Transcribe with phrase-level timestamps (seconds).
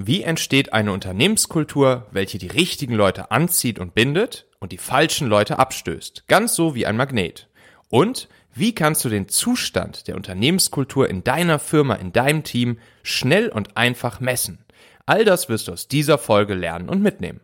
[0.00, 5.58] Wie entsteht eine Unternehmenskultur, welche die richtigen Leute anzieht und bindet und die falschen Leute
[5.58, 6.28] abstößt?
[6.28, 7.48] Ganz so wie ein Magnet.
[7.88, 13.48] Und wie kannst du den Zustand der Unternehmenskultur in deiner Firma, in deinem Team schnell
[13.48, 14.64] und einfach messen?
[15.04, 17.40] All das wirst du aus dieser Folge lernen und mitnehmen.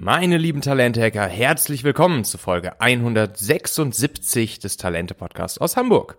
[0.00, 6.18] Meine lieben Talente-Hacker, herzlich willkommen zu Folge 176 des Talente-Podcasts aus Hamburg.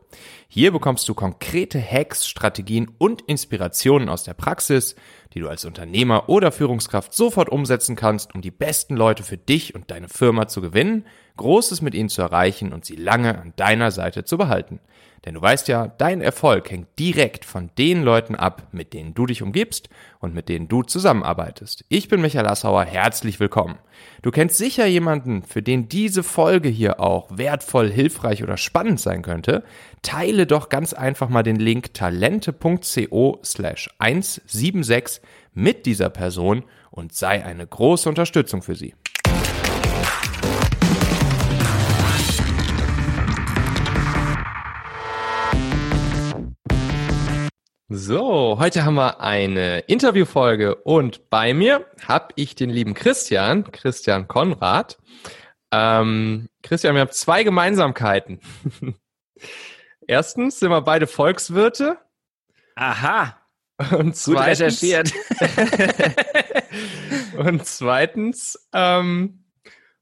[0.50, 4.98] Hier bekommst du konkrete Hacks, Strategien und Inspirationen aus der Praxis,
[5.34, 9.74] die du als Unternehmer oder Führungskraft sofort umsetzen kannst, um die besten Leute für dich
[9.76, 11.06] und deine Firma zu gewinnen,
[11.38, 14.82] Großes mit ihnen zu erreichen und sie lange an deiner Seite zu behalten.
[15.26, 19.26] Denn du weißt ja, dein Erfolg hängt direkt von den Leuten ab, mit denen du
[19.26, 21.84] dich umgibst und mit denen du zusammenarbeitest.
[21.90, 23.78] Ich bin Michael Assauer, herzlich willkommen.
[24.22, 29.22] Du kennst sicher jemanden, für den diese Folge hier auch wertvoll, hilfreich oder spannend sein
[29.22, 29.64] könnte.
[30.02, 35.22] Teile doch ganz einfach mal den Link talente.co slash 176
[35.54, 38.94] mit dieser Person und sei eine große Unterstützung für sie.
[48.10, 54.28] So, heute haben wir eine Interviewfolge und bei mir habe ich den lieben Christian, Christian
[54.28, 54.98] Konrad.
[55.72, 58.40] Ähm, Christian, wir haben zwei Gemeinsamkeiten.
[60.08, 62.00] Erstens sind wir beide Volkswirte.
[62.74, 63.38] Aha.
[63.92, 64.82] Und zweitens,
[67.38, 69.44] und zweitens ähm,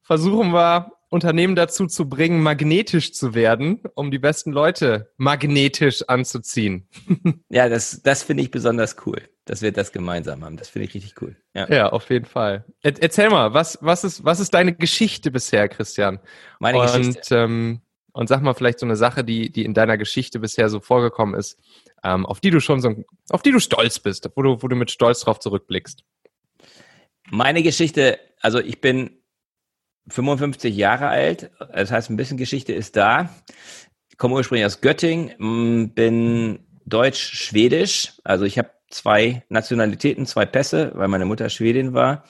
[0.02, 6.90] versuchen wir Unternehmen dazu zu bringen, magnetisch zu werden, um die besten Leute magnetisch anzuziehen.
[7.50, 10.58] ja, das, das finde ich besonders cool, dass wir das gemeinsam haben.
[10.58, 11.38] Das finde ich richtig cool.
[11.54, 12.66] Ja, ja auf jeden Fall.
[12.82, 16.20] Er, erzähl mal, was, was, ist, was ist deine Geschichte bisher, Christian?
[16.60, 17.36] Meine und, Geschichte.
[17.36, 20.80] Ähm, und sag mal vielleicht so eine Sache, die, die in deiner Geschichte bisher so
[20.80, 21.60] vorgekommen ist,
[22.04, 24.76] ähm, auf die du schon so, auf die du stolz bist, wo du, wo du
[24.76, 26.04] mit Stolz drauf zurückblickst.
[27.30, 29.18] Meine Geschichte, also ich bin
[30.10, 33.30] 55 Jahre alt, das heißt, ein bisschen Geschichte ist da.
[34.10, 41.08] Ich komme ursprünglich aus Göttingen, bin deutsch-schwedisch, also ich habe zwei Nationalitäten, zwei Pässe, weil
[41.08, 42.24] meine Mutter Schwedin war.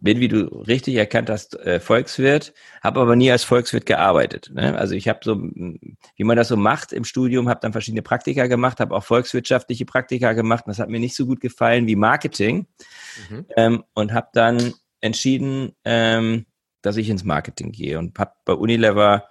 [0.00, 2.52] Bin, wie du richtig erkannt hast, äh, Volkswirt,
[2.82, 4.50] habe aber nie als Volkswirt gearbeitet.
[4.52, 4.76] Ne?
[4.76, 8.48] Also ich habe so, wie man das so macht im Studium, habe dann verschiedene Praktika
[8.48, 10.64] gemacht, habe auch volkswirtschaftliche Praktika gemacht.
[10.66, 12.66] Das hat mir nicht so gut gefallen wie Marketing
[13.30, 13.46] mhm.
[13.56, 16.46] ähm, und habe dann entschieden, ähm,
[16.82, 19.28] dass ich ins Marketing gehe und habe bei Unilever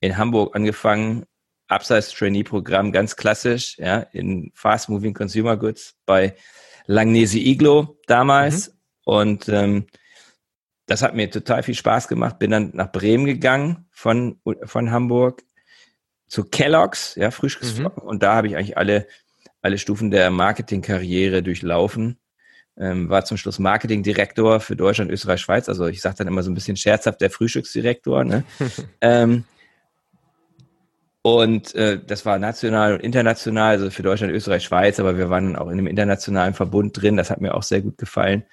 [0.00, 1.24] in Hamburg angefangen,
[1.68, 6.34] abseits Trainee-Programm, ganz klassisch, ja, in Fast Moving Consumer Goods bei
[6.86, 8.68] Langnese Iglo damals.
[8.68, 8.74] Mhm.
[9.04, 9.86] Und ähm,
[10.86, 12.38] das hat mir total viel Spaß gemacht.
[12.38, 15.44] Bin dann nach Bremen gegangen von, von Hamburg
[16.26, 18.02] zu Kellogg's, ja, Frühstücksflocken.
[18.02, 18.08] Mhm.
[18.08, 19.06] Und da habe ich eigentlich alle,
[19.60, 22.18] alle Stufen der Marketingkarriere durchlaufen
[22.78, 25.68] ähm, war zum Schluss Marketingdirektor für Deutschland, Österreich, Schweiz.
[25.68, 28.24] Also ich sage dann immer so ein bisschen scherzhaft der Frühstücksdirektor.
[28.24, 28.44] Ne?
[29.00, 29.44] ähm,
[31.22, 35.56] und äh, das war national und international, also für Deutschland, Österreich, Schweiz, aber wir waren
[35.56, 37.16] auch in einem internationalen Verbund drin.
[37.16, 38.44] Das hat mir auch sehr gut gefallen.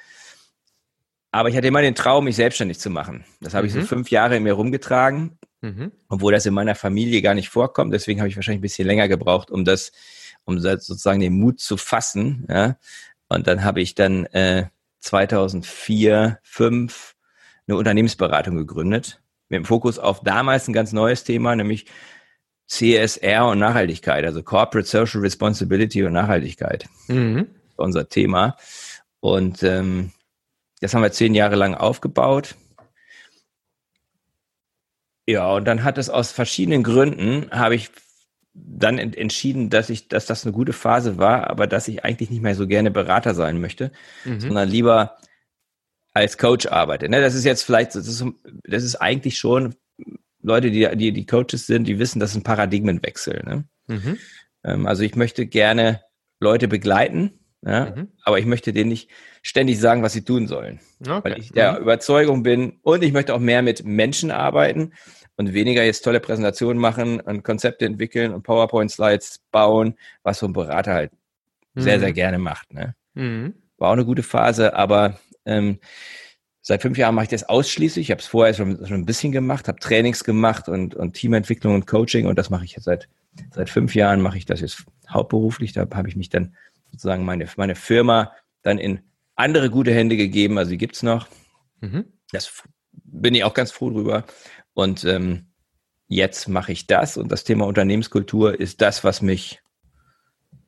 [1.32, 3.26] Aber ich hatte immer den Traum, mich selbstständig zu machen.
[3.42, 3.68] Das habe mhm.
[3.68, 3.86] ich so mhm.
[3.86, 5.92] fünf Jahre in mir rumgetragen, mhm.
[6.10, 7.94] obwohl das in meiner Familie gar nicht vorkommt.
[7.94, 9.92] Deswegen habe ich wahrscheinlich ein bisschen länger gebraucht, um das,
[10.46, 12.46] um sozusagen den Mut zu fassen.
[12.50, 12.78] Ja?
[13.36, 14.68] Und dann habe ich dann äh,
[15.02, 17.16] 2004, 2005
[17.68, 21.86] eine Unternehmensberatung gegründet, mit dem Fokus auf damals ein ganz neues Thema, nämlich
[22.68, 26.88] CSR und Nachhaltigkeit, also Corporate Social Responsibility und Nachhaltigkeit.
[27.08, 27.48] Mhm.
[27.76, 28.56] Unser Thema.
[29.20, 30.12] Und ähm,
[30.80, 32.56] das haben wir zehn Jahre lang aufgebaut.
[35.28, 37.90] Ja, und dann hat es aus verschiedenen Gründen, habe ich
[38.56, 42.42] dann entschieden, dass ich, dass das eine gute Phase war, aber dass ich eigentlich nicht
[42.42, 43.92] mehr so gerne Berater sein möchte,
[44.24, 44.40] mhm.
[44.40, 45.18] sondern lieber
[46.14, 47.10] als Coach arbeite.
[47.10, 48.24] Ne, das ist jetzt vielleicht, das ist,
[48.64, 49.76] das ist eigentlich schon
[50.42, 53.44] Leute, die, die, die Coaches sind, die wissen, das ist ein Paradigmenwechsel.
[53.46, 53.66] Ne?
[53.88, 54.18] Mhm.
[54.64, 56.02] Ähm, also ich möchte gerne
[56.40, 58.10] Leute begleiten, ja, mhm.
[58.24, 59.10] aber ich möchte denen nicht
[59.42, 60.80] ständig sagen, was sie tun sollen.
[61.02, 61.22] Okay.
[61.24, 61.80] Weil ich der mhm.
[61.80, 64.94] Überzeugung bin und ich möchte auch mehr mit Menschen arbeiten
[65.38, 70.54] und weniger jetzt tolle Präsentationen machen und Konzepte entwickeln und PowerPoint-Slides bauen, was so ein
[70.54, 71.12] Berater halt
[71.74, 71.82] mhm.
[71.82, 72.74] sehr, sehr gerne macht.
[72.74, 72.96] Ne?
[73.14, 73.54] Mhm.
[73.78, 75.80] War auch eine gute Phase, aber ähm,
[76.62, 78.08] seit fünf Jahren mache ich das ausschließlich.
[78.08, 81.76] Ich habe es vorher schon, schon ein bisschen gemacht, habe Trainings gemacht und, und Teamentwicklung
[81.76, 83.08] und Coaching und das mache ich jetzt seit,
[83.54, 85.74] seit fünf Jahren, mache ich das jetzt hauptberuflich.
[85.74, 86.56] Da habe ich mich dann
[86.92, 88.32] sozusagen meine, meine Firma
[88.62, 89.02] dann in
[89.36, 91.28] andere gute Hände gegeben, also die gibt's noch.
[91.82, 92.06] Mhm.
[92.32, 94.24] Das bin ich auch ganz froh drüber.
[94.76, 95.48] Und ähm,
[96.08, 99.62] jetzt mache ich das und das Thema Unternehmenskultur ist das, was mich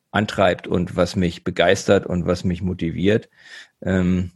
[0.10, 3.30] antreibt und was mich begeistert und was mich motiviert.
[3.84, 4.32] Ähm,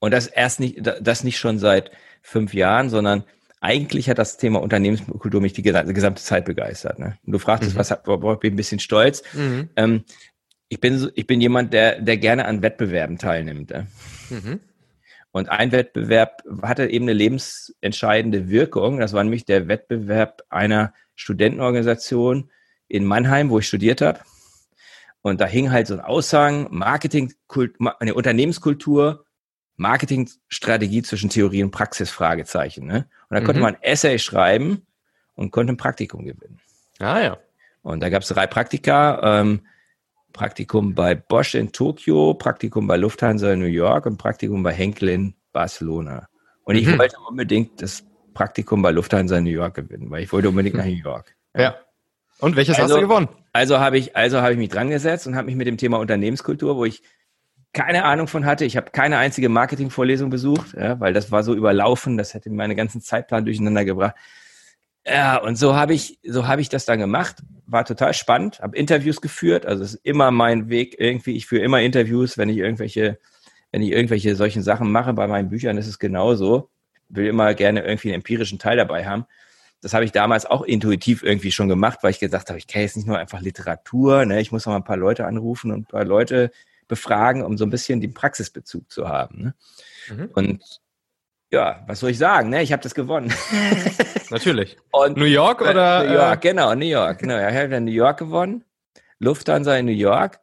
[0.00, 3.24] und das erst nicht, das nicht schon seit fünf Jahren, sondern
[3.60, 6.98] eigentlich hat das Thema Unternehmenskultur mich die gesamte Zeit begeistert.
[6.98, 7.16] Ne?
[7.24, 7.78] Und du fragtest, mhm.
[7.78, 9.22] was worauf bin ich ein bisschen stolz.
[9.32, 9.70] Mhm.
[9.76, 10.04] Ähm,
[10.68, 13.70] ich bin ich bin jemand, der der gerne an Wettbewerben teilnimmt.
[13.70, 13.86] Ne?
[14.28, 14.60] Mhm.
[15.34, 19.00] Und ein Wettbewerb hatte eben eine lebensentscheidende Wirkung.
[19.00, 22.52] Das war nämlich der Wettbewerb einer Studentenorganisation
[22.86, 24.20] in Mannheim, wo ich studiert habe.
[25.22, 27.34] Und da hing halt so ein Aushang, Marketing,
[27.98, 29.24] eine Unternehmenskultur,
[29.74, 32.86] Marketingstrategie zwischen Theorie und Praxis, Fragezeichen.
[32.86, 33.08] Ne?
[33.28, 33.44] Und da mhm.
[33.44, 34.86] konnte man ein Essay schreiben
[35.34, 36.60] und konnte ein Praktikum gewinnen.
[37.00, 37.38] Ah ja.
[37.82, 39.40] Und da gab es drei Praktika.
[39.40, 39.66] Ähm,
[40.34, 45.08] Praktikum bei Bosch in Tokio, Praktikum bei Lufthansa in New York und Praktikum bei Henkel
[45.08, 46.28] in Barcelona.
[46.64, 46.98] Und ich mhm.
[46.98, 48.04] wollte unbedingt das
[48.34, 51.36] Praktikum bei Lufthansa in New York gewinnen, weil ich wollte unbedingt nach New York.
[51.56, 51.76] Ja.
[52.40, 53.28] Und welches also, hast du gewonnen?
[53.52, 55.98] Also habe ich, also habe ich mich dran gesetzt und habe mich mit dem Thema
[55.98, 57.02] Unternehmenskultur, wo ich
[57.72, 58.64] keine Ahnung von hatte.
[58.64, 62.74] Ich habe keine einzige Marketingvorlesung besucht, ja, weil das war so überlaufen, das hätte meine
[62.74, 64.16] ganzen Zeitplan durcheinander gebracht.
[65.06, 67.36] Ja, und so habe ich, so habe ich das dann gemacht.
[67.66, 69.66] War total spannend, habe Interviews geführt.
[69.66, 71.36] Also es ist immer mein Weg irgendwie.
[71.36, 73.18] Ich führe immer Interviews, wenn ich irgendwelche,
[73.70, 75.12] wenn ich irgendwelche solchen Sachen mache.
[75.12, 76.70] Bei meinen Büchern ist es genauso.
[77.08, 79.26] Will immer gerne irgendwie einen empirischen Teil dabei haben.
[79.82, 82.84] Das habe ich damals auch intuitiv irgendwie schon gemacht, weil ich gesagt habe, ich kenne
[82.84, 84.40] jetzt nicht nur einfach Literatur, ne?
[84.40, 86.50] ich muss noch mal ein paar Leute anrufen und ein paar Leute
[86.88, 89.42] befragen, um so ein bisschen den Praxisbezug zu haben.
[89.42, 89.54] Ne?
[90.08, 90.30] Mhm.
[90.32, 90.80] Und
[91.54, 92.50] ja, was soll ich sagen?
[92.50, 92.62] Ne?
[92.62, 93.32] Ich habe das gewonnen.
[94.30, 94.76] Natürlich.
[94.90, 96.04] Und New York oder?
[96.04, 96.48] New York, äh?
[96.48, 97.20] genau, New York.
[97.20, 98.64] Genau, ich habe New York gewonnen.
[99.20, 100.40] Lufthansa in New York.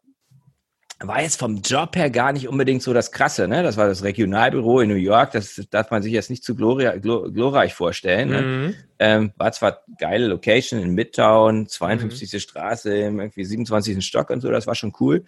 [1.04, 3.64] War jetzt vom Job her gar nicht unbedingt so das Krasse, ne?
[3.64, 5.32] Das war das Regionalbüro in New York.
[5.32, 8.30] Das darf man sich jetzt nicht zu gloria, glor, glorreich vorstellen.
[8.30, 8.42] Ne?
[8.42, 8.76] Mhm.
[9.00, 12.32] Ähm, war zwar geile Location in Midtown, 52.
[12.32, 12.40] Mhm.
[12.40, 14.06] Straße, im irgendwie 27.
[14.06, 14.52] Stock und so.
[14.52, 15.26] Das war schon cool.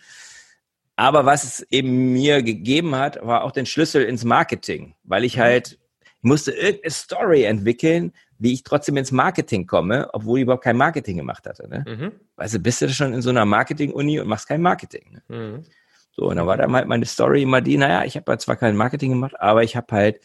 [0.95, 5.37] Aber was es eben mir gegeben hat, war auch den Schlüssel ins Marketing, weil ich
[5.37, 5.41] mhm.
[5.41, 10.63] halt, ich musste irgendeine Story entwickeln, wie ich trotzdem ins Marketing komme, obwohl ich überhaupt
[10.63, 11.67] kein Marketing gemacht hatte.
[11.67, 11.85] Ne?
[11.87, 12.11] Mhm.
[12.35, 15.13] Weißt du, bist du schon in so einer Marketing-Uni und machst kein Marketing.
[15.13, 15.35] Ne?
[15.35, 15.63] Mhm.
[16.11, 18.55] So, und dann war dann halt meine Story immer die, naja, ich habe halt zwar
[18.55, 20.21] kein Marketing gemacht, aber ich habe halt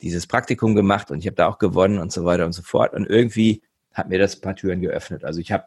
[0.00, 2.92] dieses Praktikum gemacht und ich habe da auch gewonnen und so weiter und so fort.
[2.92, 3.62] Und irgendwie
[3.92, 5.24] hat mir das ein paar Türen geöffnet.
[5.24, 5.66] Also ich habe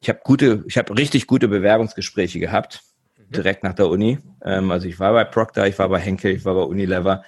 [0.00, 2.82] ich habe gute, ich habe richtig gute Bewerbungsgespräche gehabt
[3.30, 4.18] direkt nach der Uni.
[4.44, 7.24] Ähm, also ich war bei Procter, ich war bei Henkel, ich war bei Unilever.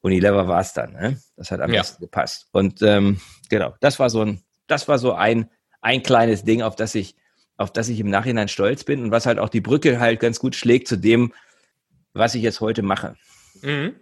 [0.00, 0.92] Unilever war es dann.
[0.92, 1.20] Ne?
[1.36, 1.80] Das hat am ja.
[1.80, 2.48] besten gepasst.
[2.52, 5.50] Und ähm, genau, das war so ein, das war so ein,
[5.80, 7.16] ein kleines Ding, auf das ich,
[7.56, 10.38] auf das ich im Nachhinein stolz bin und was halt auch die Brücke halt ganz
[10.38, 11.32] gut schlägt zu dem,
[12.14, 13.16] was ich jetzt heute mache.
[13.62, 13.94] Mhm.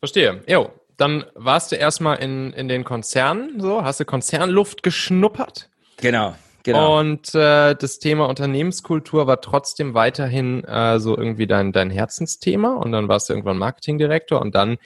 [0.00, 0.42] Verstehe.
[0.48, 5.70] Jo, dann warst du erstmal in, in den Konzernen, so, hast du Konzernluft geschnuppert?
[5.98, 6.34] Genau.
[6.66, 6.98] Genau.
[6.98, 12.74] Und äh, das Thema Unternehmenskultur war trotzdem weiterhin äh, so irgendwie dein, dein Herzensthema.
[12.74, 14.76] Und dann warst du irgendwann Marketingdirektor und dann,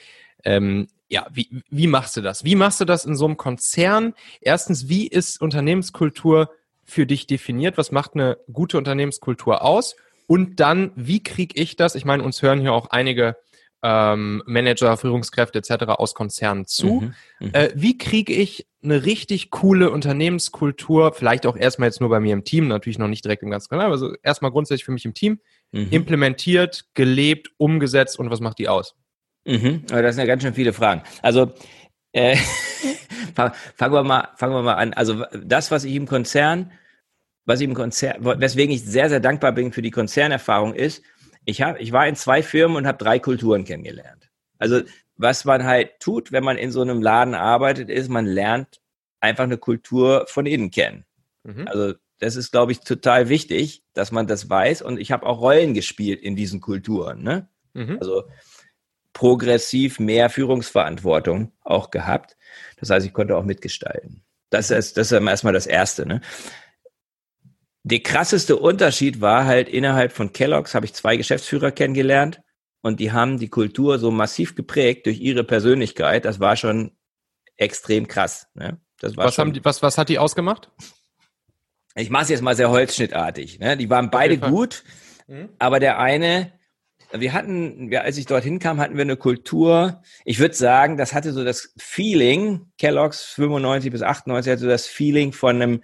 [0.43, 2.43] ähm, ja, wie, wie machst du das?
[2.43, 4.13] Wie machst du das in so einem Konzern?
[4.41, 6.51] Erstens, wie ist Unternehmenskultur
[6.83, 7.79] für dich definiert?
[7.79, 9.95] Was macht eine gute Unternehmenskultur aus?
[10.27, 11.95] Und dann, wie kriege ich das?
[11.95, 13.37] Ich meine, uns hören hier auch einige
[13.83, 15.85] ähm, Manager, Führungskräfte etc.
[15.87, 17.01] aus Konzernen zu.
[17.01, 22.09] Mhm, mhm, äh, wie kriege ich eine richtig coole Unternehmenskultur, vielleicht auch erstmal jetzt nur
[22.09, 24.91] bei mir im Team, natürlich noch nicht direkt im ganzen Kanal, also erstmal grundsätzlich für
[24.91, 25.39] mich im Team,
[25.71, 25.87] mhm.
[25.91, 28.95] implementiert, gelebt, umgesetzt und was macht die aus?
[29.45, 29.85] Mhm.
[29.87, 31.03] Das sind ja ganz schön viele Fragen.
[31.21, 31.51] Also
[32.11, 32.35] äh,
[33.35, 34.93] fangen wir mal, fangen wir mal an.
[34.93, 36.71] Also das, was ich im Konzern,
[37.45, 41.03] was ich im Konzern, weswegen ich sehr, sehr dankbar bin für die Konzernerfahrung ist,
[41.45, 44.29] ich, hab, ich war in zwei Firmen und habe drei Kulturen kennengelernt.
[44.57, 44.81] Also
[45.17, 48.81] was man halt tut, wenn man in so einem Laden arbeitet, ist, man lernt
[49.19, 51.05] einfach eine Kultur von innen kennen.
[51.43, 51.67] Mhm.
[51.67, 54.81] Also das ist, glaube ich, total wichtig, dass man das weiß.
[54.81, 57.23] Und ich habe auch Rollen gespielt in diesen Kulturen.
[57.23, 57.47] Ne?
[57.73, 57.97] Mhm.
[57.99, 58.23] Also
[59.13, 62.37] progressiv mehr Führungsverantwortung auch gehabt.
[62.77, 64.23] Das heißt, ich konnte auch mitgestalten.
[64.49, 66.05] Das ist, das ist erstmal das Erste.
[66.05, 66.21] Ne?
[67.83, 72.41] Der krasseste Unterschied war halt innerhalb von Kellogg's habe ich zwei Geschäftsführer kennengelernt
[72.81, 76.25] und die haben die Kultur so massiv geprägt durch ihre Persönlichkeit.
[76.25, 76.91] Das war schon
[77.57, 78.47] extrem krass.
[78.53, 78.79] Ne?
[78.99, 80.69] Das war was, schon, haben die, was, was hat die ausgemacht?
[81.95, 83.59] Ich mache es jetzt mal sehr holzschnittartig.
[83.59, 83.77] Ne?
[83.77, 84.83] Die waren beide gut,
[85.27, 85.49] mhm.
[85.59, 86.53] aber der eine,
[87.11, 90.01] wir hatten, ja, als ich dorthin kam, hatten wir eine Kultur.
[90.23, 94.87] Ich würde sagen, das hatte so das Feeling, Kellogg's 95 bis 98 hatte so das
[94.87, 95.83] Feeling von einem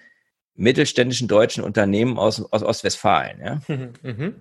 [0.57, 3.39] mittelständischen deutschen Unternehmen aus, aus Ostwestfalen.
[3.39, 3.61] Ja?
[4.03, 4.35] Mhm.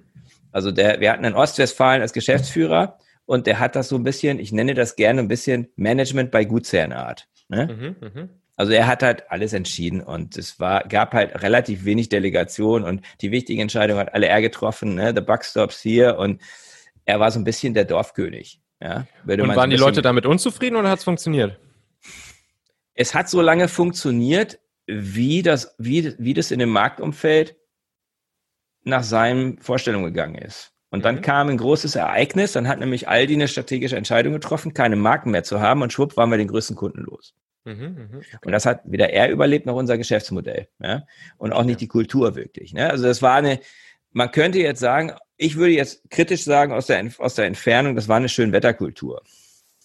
[0.51, 4.39] Also der, wir hatten einen Ostwestfalen als Geschäftsführer und der hat das so ein bisschen,
[4.39, 7.29] ich nenne das gerne ein bisschen Management bei Gutsherrenart.
[7.49, 7.97] Ne?
[8.01, 8.29] Mhm, mh.
[8.57, 13.03] Also er hat halt alles entschieden und es war, gab halt relativ wenig Delegation und
[13.21, 15.13] die wichtigen Entscheidungen hat alle er getroffen, ne?
[15.15, 16.41] The Buck stops hier und
[17.05, 18.61] er war so ein bisschen der Dorfkönig.
[18.81, 19.07] Ja?
[19.25, 21.61] Würde und waren so die Leute damit unzufrieden oder hat es funktioniert?
[22.95, 27.57] Es hat so lange funktioniert, wie das, wie, wie das in dem Marktumfeld
[28.85, 30.73] nach seinen Vorstellungen gegangen ist.
[30.91, 31.23] Und dann mhm.
[31.23, 35.43] kam ein großes Ereignis, dann hat nämlich Aldi eine strategische Entscheidung getroffen, keine Marken mehr
[35.43, 37.35] zu haben und schwupp waren wir den größten Kunden los.
[37.65, 38.39] Mhm, mh, okay.
[38.45, 40.69] Und das hat weder er überlebt noch unser Geschäftsmodell.
[40.79, 41.03] Ja?
[41.37, 42.73] Und auch nicht die Kultur wirklich.
[42.73, 42.89] Ne?
[42.89, 43.59] Also das war eine,
[44.13, 48.09] man könnte jetzt sagen, ich würde jetzt kritisch sagen aus der, aus der Entfernung, das
[48.09, 49.23] war eine schöne Wetterkultur.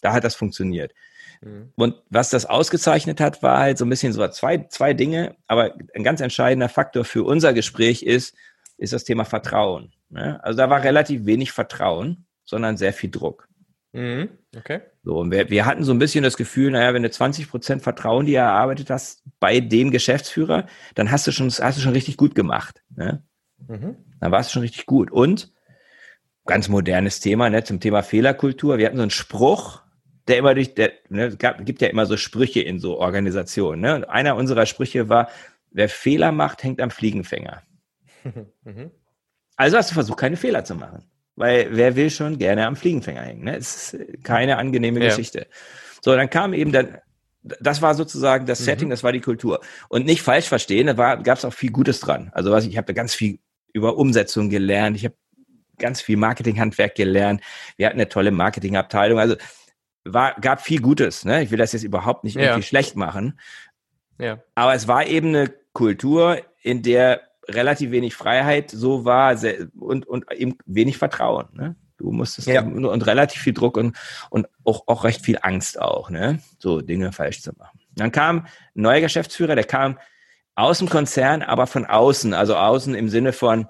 [0.01, 0.93] Da hat das funktioniert.
[1.41, 1.71] Mhm.
[1.75, 5.75] Und was das ausgezeichnet hat, war halt so ein bisschen so zwei, zwei Dinge, aber
[5.95, 8.35] ein ganz entscheidender Faktor für unser Gespräch ist,
[8.77, 9.93] ist das Thema Vertrauen.
[10.09, 10.43] Ne?
[10.43, 13.47] Also da war relativ wenig Vertrauen, sondern sehr viel Druck.
[13.93, 14.29] Mhm.
[14.55, 14.81] Okay.
[15.03, 17.81] So, und wir, wir hatten so ein bisschen das Gefühl, naja, wenn du 20 Prozent
[17.81, 22.17] Vertrauen dir erarbeitet hast bei dem Geschäftsführer, dann hast du schon, hast du schon richtig
[22.17, 22.83] gut gemacht.
[22.95, 23.23] Ne?
[23.67, 23.95] Mhm.
[24.19, 25.11] Dann war es schon richtig gut.
[25.11, 25.51] Und
[26.45, 28.77] ganz modernes Thema, ne, zum Thema Fehlerkultur.
[28.77, 29.83] Wir hatten so einen Spruch,
[30.27, 33.81] der immer durch, der, ne, es gab, gibt ja immer so Sprüche in so Organisationen.
[33.81, 33.95] Ne?
[33.95, 35.29] Und einer unserer Sprüche war,
[35.71, 37.61] wer Fehler macht, hängt am Fliegenfänger.
[38.63, 38.91] Mhm.
[39.55, 41.03] Also hast du versucht, keine Fehler zu machen.
[41.35, 43.45] Weil wer will schon gerne am Fliegenfänger hängen?
[43.45, 43.57] Ne?
[43.57, 45.07] Es ist keine angenehme ja.
[45.09, 45.47] Geschichte.
[46.01, 46.99] So, dann kam eben dann,
[47.41, 48.65] das war sozusagen das mhm.
[48.65, 49.61] Setting, das war die Kultur.
[49.89, 52.29] Und nicht falsch verstehen, da gab es auch viel Gutes dran.
[52.33, 53.39] Also was ich, ich habe da ganz viel
[53.73, 55.15] über Umsetzung gelernt, ich habe
[55.79, 57.41] ganz viel Marketinghandwerk gelernt,
[57.77, 59.35] wir hatten eine tolle Marketingabteilung, also
[60.05, 61.25] war, gab viel Gutes.
[61.25, 61.43] Ne?
[61.43, 62.61] Ich will das jetzt überhaupt nicht irgendwie ja.
[62.61, 63.39] schlecht machen.
[64.17, 64.39] Ja.
[64.55, 70.07] Aber es war eben eine Kultur, in der relativ wenig Freiheit so war sehr, und,
[70.07, 71.47] und eben wenig Vertrauen.
[71.53, 71.75] Ne?
[71.97, 72.61] Du musstest ja.
[72.61, 73.97] und, und relativ viel Druck und,
[74.29, 76.39] und auch, auch recht viel Angst auch, ne?
[76.59, 77.79] so Dinge falsch zu machen.
[77.95, 79.97] Dann kam ein neuer Geschäftsführer, der kam
[80.55, 83.67] aus dem Konzern, aber von außen, also außen im Sinne von,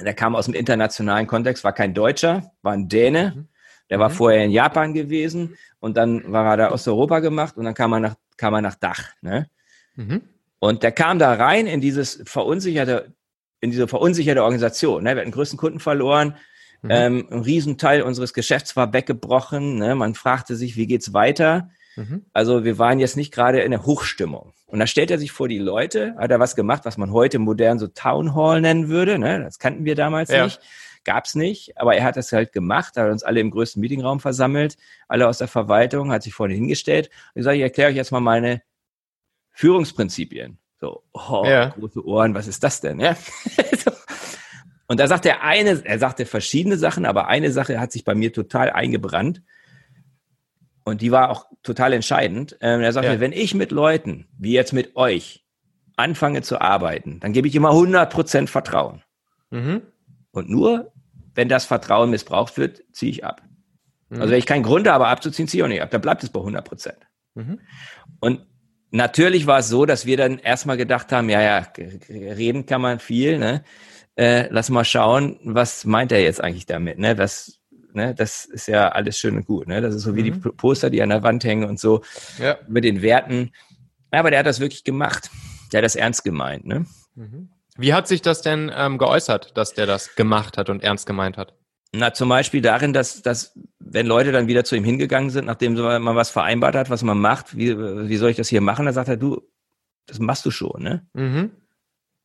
[0.00, 3.32] der kam aus dem internationalen Kontext, war kein Deutscher, war ein Däne.
[3.34, 3.48] Mhm.
[3.90, 4.14] Der war mhm.
[4.14, 8.00] vorher in Japan gewesen und dann war er da Osteuropa gemacht und dann kam er
[8.00, 9.10] nach, kam er nach Dach.
[9.20, 9.48] Ne?
[9.94, 10.22] Mhm.
[10.58, 13.14] Und der kam da rein in dieses verunsicherte,
[13.60, 15.04] in diese verunsicherte Organisation.
[15.04, 15.10] Ne?
[15.10, 16.36] Wir hatten den größten Kunden verloren.
[16.82, 16.90] Mhm.
[16.90, 19.78] Ähm, ein Riesenteil unseres Geschäfts war weggebrochen.
[19.78, 19.94] Ne?
[19.94, 21.70] Man fragte sich, wie geht's weiter?
[21.96, 22.26] Mhm.
[22.32, 24.52] Also wir waren jetzt nicht gerade in der Hochstimmung.
[24.66, 27.38] Und da stellt er sich vor die Leute, hat er was gemacht, was man heute
[27.38, 29.18] modern so Town Hall nennen würde.
[29.18, 29.42] Ne?
[29.42, 30.44] Das kannten wir damals ja.
[30.44, 30.60] nicht,
[31.06, 34.76] gab's nicht, aber er hat das halt gemacht, hat uns alle im größten Meetingraum versammelt,
[35.08, 38.20] alle aus der Verwaltung, hat sich vorne hingestellt und gesagt, ich erkläre euch jetzt mal
[38.20, 38.60] meine
[39.52, 40.58] Führungsprinzipien.
[40.78, 41.70] So, oh, ja.
[41.70, 43.00] große Ohren, was ist das denn?
[43.00, 43.16] Ja?
[44.88, 48.14] Und da sagt er eine, er sagte verschiedene Sachen, aber eine Sache hat sich bei
[48.14, 49.42] mir total eingebrannt.
[50.84, 52.56] Und die war auch total entscheidend.
[52.60, 53.20] Ähm, er sagte, ja.
[53.20, 55.44] wenn ich mit Leuten, wie jetzt mit euch,
[55.96, 59.02] anfange zu arbeiten, dann gebe ich immer 100% Vertrauen.
[59.50, 59.82] Mhm.
[60.30, 60.92] Und nur,
[61.36, 63.42] wenn das Vertrauen missbraucht wird, ziehe ich ab.
[64.08, 64.20] Mhm.
[64.20, 65.90] Also wenn ich keinen Grund habe abzuziehen, ziehe ich auch nicht ab.
[65.90, 66.94] Dann bleibt es bei 100%.
[67.34, 67.60] Mhm.
[68.20, 68.46] Und
[68.90, 71.66] natürlich war es so, dass wir dann erstmal gedacht haben, ja, ja,
[72.08, 73.62] reden kann man viel, ne?
[74.16, 77.18] Äh, lass mal schauen, was meint er jetzt eigentlich damit, ne?
[77.18, 77.60] Was,
[77.92, 78.14] ne?
[78.14, 79.82] Das ist ja alles schön und gut, ne?
[79.82, 80.42] Das ist so wie mhm.
[80.42, 82.02] die Poster, die an der Wand hängen und so
[82.38, 82.56] ja.
[82.66, 83.52] mit den Werten.
[84.10, 85.30] Aber der hat das wirklich gemacht.
[85.72, 86.86] Der hat das ernst gemeint, ne?
[87.14, 87.50] Mhm.
[87.78, 91.36] Wie hat sich das denn ähm, geäußert, dass der das gemacht hat und ernst gemeint
[91.36, 91.54] hat?
[91.92, 95.74] Na, zum Beispiel darin, dass, dass wenn Leute dann wieder zu ihm hingegangen sind, nachdem
[95.74, 98.84] man was vereinbart hat, was man macht, wie, wie soll ich das hier machen?
[98.84, 99.42] Dann sagt er, du,
[100.06, 101.06] das machst du schon, ne?
[101.14, 101.50] Mhm.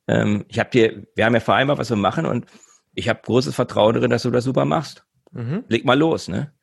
[0.08, 2.46] Ähm, ich habe dir, wir haben ja vereinbart, was wir machen und
[2.94, 5.06] ich habe großes Vertrauen darin, dass du das super machst.
[5.32, 5.64] Mhm.
[5.68, 6.54] Leg mal los, ne?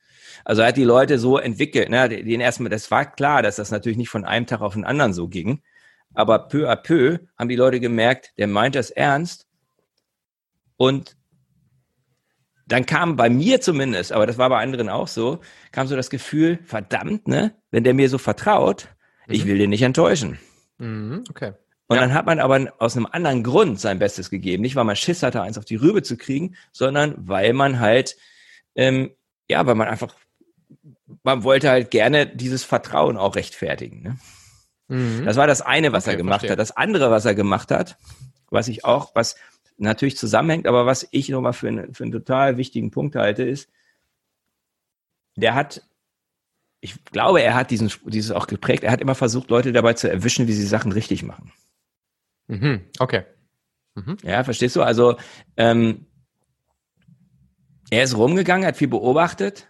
[0.45, 2.09] Also er hat die Leute so entwickelt, ne?
[2.09, 5.13] Den erstmal, das war klar, dass das natürlich nicht von einem Tag auf den anderen
[5.13, 5.63] so ging.
[6.19, 9.47] Aber peu à peu haben die Leute gemerkt, der meint das ernst.
[10.77, 11.17] Und
[12.67, 15.39] dann kam bei mir zumindest, aber das war bei anderen auch so,
[15.71, 18.89] kam so das Gefühl, verdammt, ne, wenn der mir so vertraut,
[19.29, 19.35] mhm.
[19.35, 20.41] ich will den nicht enttäuschen.
[20.79, 21.53] Mhm, okay.
[21.87, 22.03] Und ja.
[22.03, 24.65] dann hat man aber aus einem anderen Grund sein Bestes gegeben.
[24.65, 28.17] Nicht, weil man Schiss hatte, eins auf die Rübe zu kriegen, sondern weil man halt,
[28.75, 29.13] ähm,
[29.47, 30.17] ja, weil man einfach,
[31.23, 34.03] man wollte halt gerne dieses Vertrauen auch rechtfertigen.
[34.03, 34.19] Ne?
[34.89, 35.25] Mhm.
[35.25, 36.53] Das war das eine, was okay, er gemacht verstehe.
[36.53, 36.59] hat.
[36.59, 37.97] Das andere, was er gemacht hat,
[38.51, 39.37] was ich auch, was
[39.77, 43.71] natürlich zusammenhängt, aber was ich nochmal für, einen, für einen total wichtigen Punkt halte, ist,
[45.37, 45.83] der hat,
[46.81, 50.11] ich glaube, er hat diesen, dieses auch geprägt, er hat immer versucht, Leute dabei zu
[50.11, 51.53] erwischen, wie sie Sachen richtig machen.
[52.49, 53.25] Mhm, okay.
[53.95, 54.17] Mhm.
[54.23, 54.83] Ja, verstehst du?
[54.83, 55.17] Also,
[55.57, 56.07] ähm,
[57.91, 59.69] er ist rumgegangen, hat viel beobachtet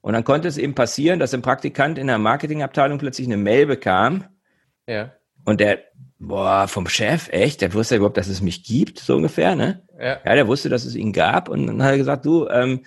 [0.00, 3.66] und dann konnte es eben passieren, dass ein Praktikant in der Marketingabteilung plötzlich eine Mail
[3.66, 4.24] bekam,
[4.90, 5.12] Ja.
[5.44, 5.84] Und der,
[6.18, 9.86] boah, vom Chef, echt, der wusste ja überhaupt, dass es mich gibt, so ungefähr, ne?
[9.98, 10.20] Ja.
[10.24, 12.84] Ja, der wusste, dass es ihn gab und dann hat er gesagt, du, ähm,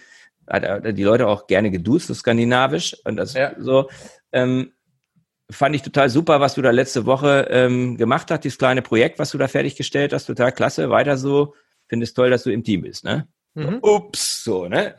[0.47, 3.53] hat er die Leute auch gerne geduzt, so skandinavisch und das ja.
[3.57, 3.89] so.
[4.33, 4.73] Ähm,
[5.49, 9.19] fand ich total super, was du da letzte Woche ähm, gemacht hast, dieses kleine Projekt,
[9.19, 11.55] was du da fertiggestellt hast, total klasse, weiter so.
[11.87, 13.27] Finde es toll, dass du im Team bist, ne?
[13.53, 13.79] Mhm.
[13.81, 14.95] Ups, so, ne?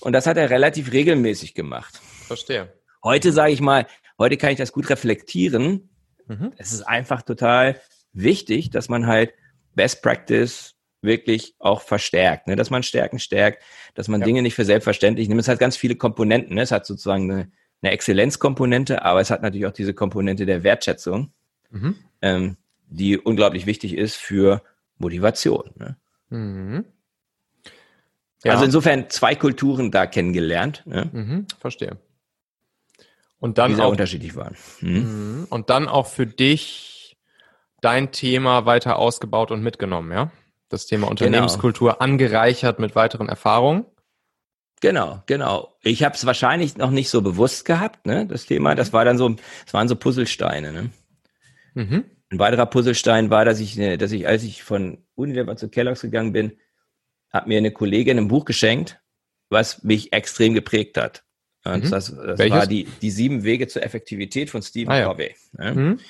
[0.00, 2.00] Und das hat er relativ regelmäßig gemacht.
[2.26, 2.72] Verstehe.
[3.04, 3.86] Heute sage ich mal,
[4.18, 5.91] heute kann ich das gut reflektieren.
[6.26, 6.52] Mhm.
[6.56, 7.80] Es ist einfach total
[8.12, 9.32] wichtig, dass man halt
[9.74, 12.56] Best Practice wirklich auch verstärkt, ne?
[12.56, 13.62] dass man Stärken stärkt,
[13.94, 14.26] dass man ja.
[14.26, 15.40] Dinge nicht für selbstverständlich nimmt.
[15.40, 16.54] Es hat ganz viele Komponenten.
[16.54, 16.62] Ne?
[16.62, 17.50] Es hat sozusagen eine,
[17.82, 21.32] eine Exzellenzkomponente, aber es hat natürlich auch diese Komponente der Wertschätzung,
[21.70, 21.96] mhm.
[22.20, 24.62] ähm, die unglaublich wichtig ist für
[24.98, 25.70] Motivation.
[25.76, 25.96] Ne?
[26.28, 26.84] Mhm.
[28.44, 28.52] Ja.
[28.52, 30.82] Also insofern zwei Kulturen da kennengelernt.
[30.86, 31.10] Ne?
[31.12, 31.98] Mhm, verstehe.
[33.42, 34.56] Und dann die sehr auch, unterschiedlich waren.
[34.80, 34.90] Mhm.
[34.90, 35.46] mhm.
[35.50, 37.16] Und dann auch für dich
[37.80, 40.30] dein Thema weiter ausgebaut und mitgenommen, ja?
[40.68, 41.10] Das Thema genau.
[41.10, 42.00] Unternehmenskultur genau.
[42.00, 43.84] angereichert mit weiteren Erfahrungen.
[44.80, 45.76] Genau, genau.
[45.82, 48.28] Ich habe es wahrscheinlich noch nicht so bewusst gehabt, ne?
[48.28, 50.72] Das Thema, das war dann so, das waren so Puzzlesteine.
[50.72, 50.90] Ne?
[51.74, 52.04] Mhm.
[52.30, 56.32] Ein weiterer Puzzlestein war, dass ich, dass ich, als ich von Unilever zu Kellogg's gegangen
[56.32, 56.58] bin,
[57.30, 59.00] hat mir eine Kollegin ein Buch geschenkt,
[59.50, 61.24] was mich extrem geprägt hat.
[61.64, 61.90] Und mhm.
[61.90, 65.06] das, das war die, die sieben Wege zur Effektivität von Stephen ah, ja.
[65.06, 65.34] Covey.
[65.58, 65.72] Ne?
[65.74, 66.00] Mhm.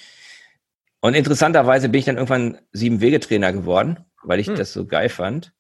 [1.01, 4.57] Und interessanterweise bin ich dann irgendwann sieben Wege-Trainer geworden, weil ich mhm.
[4.57, 5.53] das so geil fand.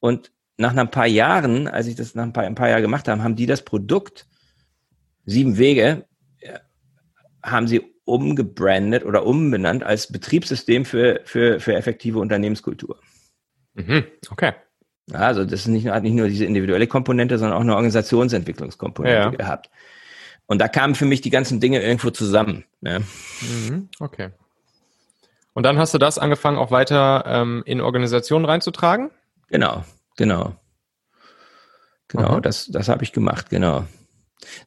[0.00, 3.06] Und nach ein paar Jahren, als ich das nach ein paar, ein paar Jahren gemacht
[3.08, 4.26] habe, haben die das Produkt
[5.26, 6.06] sieben Wege,
[7.42, 13.00] haben sie umgebrandet oder umbenannt als Betriebssystem für, für, für effektive Unternehmenskultur.
[13.74, 14.04] Mhm.
[14.30, 14.52] Okay.
[15.12, 19.30] Also das ist nicht, hat nicht nur diese individuelle Komponente, sondern auch eine Organisationsentwicklungskomponente ja.
[19.30, 19.70] gehabt.
[20.46, 22.64] Und da kamen für mich die ganzen Dinge irgendwo zusammen.
[22.80, 24.30] Mhm, okay.
[25.54, 29.10] Und dann hast du das angefangen, auch weiter ähm, in Organisationen reinzutragen?
[29.48, 29.84] Genau,
[30.16, 30.54] genau.
[32.08, 32.40] Genau, Aha.
[32.40, 33.84] das, das habe ich gemacht, genau.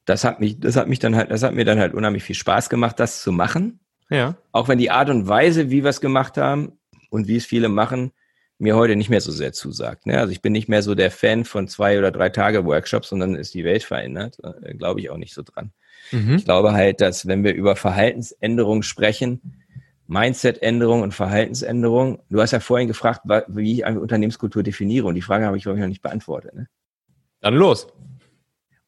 [0.05, 2.35] Das hat mich, das hat mich dann halt, das hat mir dann halt unheimlich viel
[2.35, 3.79] Spaß gemacht, das zu machen.
[4.09, 4.35] Ja.
[4.51, 7.69] Auch wenn die Art und Weise, wie wir es gemacht haben und wie es viele
[7.69, 8.11] machen,
[8.59, 10.05] mir heute nicht mehr so sehr zusagt.
[10.05, 10.19] Ne?
[10.19, 13.21] Also ich bin nicht mehr so der Fan von zwei oder drei Tage Workshops und
[13.21, 14.37] dann ist die Welt verändert.
[14.43, 15.71] Äh, Glaube ich auch nicht so dran.
[16.11, 16.35] Mhm.
[16.35, 19.63] Ich glaube halt, dass wenn wir über Verhaltensänderungen sprechen,
[20.07, 25.21] Mindset-Änderung und Verhaltensänderung, du hast ja vorhin gefragt, wie ich eine Unternehmenskultur definiere und die
[25.21, 26.53] Frage habe ich, glaube ich, noch nicht beantwortet.
[26.55, 26.67] Ne?
[27.41, 27.87] Dann los.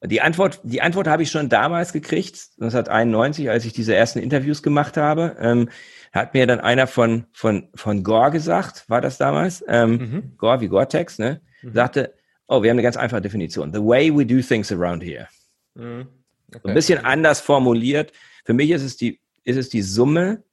[0.03, 4.63] Die Antwort, die Antwort habe ich schon damals gekriegt, 1991, als ich diese ersten Interviews
[4.63, 5.37] gemacht habe.
[5.39, 5.69] Ähm,
[6.11, 9.63] hat mir dann einer von, von, von Gore gesagt, war das damals?
[9.67, 10.37] Ähm, mhm.
[10.37, 11.41] Gore wie Gore-Tex, ne?
[11.61, 11.73] Mhm.
[11.73, 12.13] Sagte,
[12.47, 13.73] oh, wir haben eine ganz einfache Definition.
[13.73, 15.27] The way we do things around here.
[15.75, 16.07] Mhm.
[16.53, 16.67] Okay.
[16.67, 18.11] Ein bisschen anders formuliert.
[18.43, 20.43] Für mich ist es die, ist es die Summe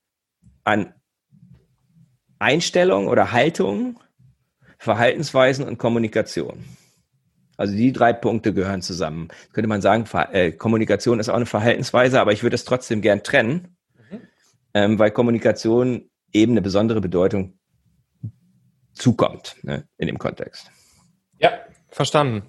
[0.62, 0.94] an
[2.38, 3.98] Einstellung oder Haltung,
[4.78, 6.64] Verhaltensweisen und Kommunikation.
[7.56, 9.28] Also die drei Punkte gehören zusammen.
[9.52, 13.24] Könnte man sagen, äh, Kommunikation ist auch eine Verhaltensweise, aber ich würde es trotzdem gern
[13.24, 13.76] trennen,
[14.74, 17.59] ähm, weil Kommunikation eben eine besondere Bedeutung
[18.92, 20.70] zukommt ne, in dem Kontext.
[21.38, 21.52] Ja,
[21.88, 22.42] verstanden.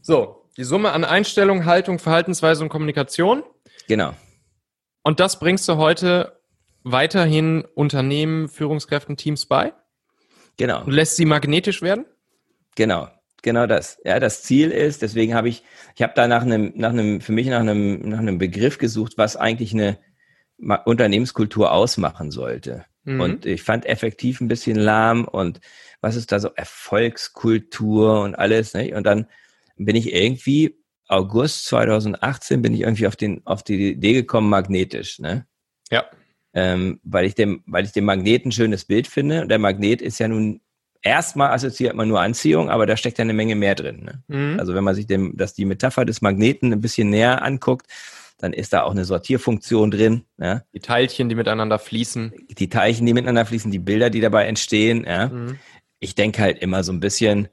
[0.00, 3.42] So, die Summe an Einstellung, Haltung, Verhaltensweise und Kommunikation.
[3.88, 4.14] Genau.
[5.02, 6.40] Und das bringst du heute
[6.84, 9.72] weiterhin Unternehmen, Führungskräften, Teams bei?
[10.56, 10.84] Genau.
[10.84, 12.06] Du lässt sie magnetisch werden?
[12.76, 13.08] Genau.
[13.42, 13.98] Genau das.
[14.04, 17.32] Ja, das Ziel ist, deswegen habe ich, ich habe da nach einem, nach einem, für
[17.32, 19.98] mich nach einem, nach einem Begriff gesucht, was eigentlich eine,
[20.58, 22.84] Unternehmenskultur ausmachen sollte.
[23.04, 23.20] Mhm.
[23.20, 25.60] Und ich fand effektiv ein bisschen lahm und
[26.00, 28.74] was ist da so Erfolgskultur und alles.
[28.74, 28.94] Ne?
[28.94, 29.26] Und dann
[29.76, 35.18] bin ich irgendwie August 2018 bin ich irgendwie auf den auf die Idee gekommen magnetisch.
[35.18, 35.46] Ne?
[35.90, 36.04] Ja.
[36.54, 39.42] Ähm, weil ich dem weil ich dem Magnet ein schönes Bild finde.
[39.42, 40.60] Und der Magnet ist ja nun
[41.02, 44.04] erstmal assoziiert man nur Anziehung, aber da steckt ja eine Menge mehr drin.
[44.04, 44.22] Ne?
[44.28, 44.58] Mhm.
[44.58, 47.86] Also wenn man sich dem, dass die Metapher des Magneten ein bisschen näher anguckt,
[48.38, 50.24] dann ist da auch eine Sortierfunktion drin.
[50.38, 50.62] Ja.
[50.72, 52.32] Die Teilchen, die miteinander fließen.
[52.50, 55.04] Die Teilchen, die miteinander fließen, die Bilder, die dabei entstehen.
[55.06, 55.28] Ja.
[55.28, 55.58] Mhm.
[56.00, 57.48] Ich denke halt immer so ein bisschen,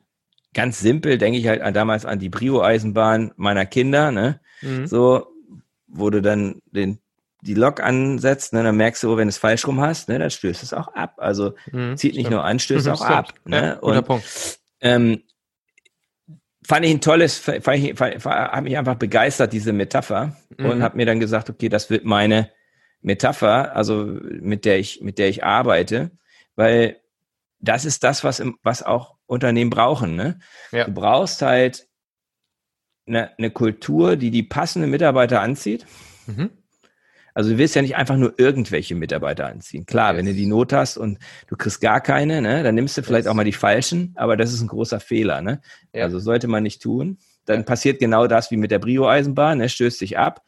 [0.53, 4.39] ganz simpel, denke ich halt an, damals an die Brio-Eisenbahn meiner Kinder, ne?
[4.61, 4.87] Mhm.
[4.87, 5.27] So,
[5.87, 6.99] wo du dann den,
[7.41, 10.29] die Lok ansetzt, ne, dann merkst du, wenn du es falsch rum hast, ne, dann
[10.29, 11.15] stößt es auch ab.
[11.17, 13.11] Also mhm, zieht nicht nur an, stößt mhm, auch stimmt.
[13.11, 13.33] ab.
[13.45, 13.57] Ne?
[13.57, 14.59] Ja, guter Und, Punkt.
[14.81, 15.23] Ähm,
[16.65, 20.35] fand ich ein tolles, fand ich, fand, hat mich einfach begeistert, diese Metapher.
[20.57, 20.65] Mhm.
[20.65, 22.49] Und habe mir dann gesagt, okay, das wird meine
[23.01, 26.11] Metapher, also mit der ich, mit der ich arbeite,
[26.55, 26.97] weil
[27.59, 30.15] das ist das, was, im, was auch Unternehmen brauchen.
[30.15, 30.39] Ne?
[30.71, 30.85] Ja.
[30.85, 31.87] Du brauchst halt
[33.07, 35.85] eine, eine Kultur, die die passenden Mitarbeiter anzieht,
[36.27, 36.49] mhm.
[37.33, 39.85] Also du willst ja nicht einfach nur irgendwelche Mitarbeiter anziehen.
[39.85, 40.19] Klar, yes.
[40.19, 43.25] wenn du die Not hast und du kriegst gar keine, ne, dann nimmst du vielleicht
[43.25, 43.31] yes.
[43.31, 45.41] auch mal die falschen, aber das ist ein großer Fehler.
[45.41, 45.61] Ne?
[45.93, 46.05] Ja.
[46.05, 47.17] Also sollte man nicht tun.
[47.45, 47.63] Dann ja.
[47.63, 50.43] passiert genau das wie mit der Brio-Eisenbahn, ne, stößt dich ab.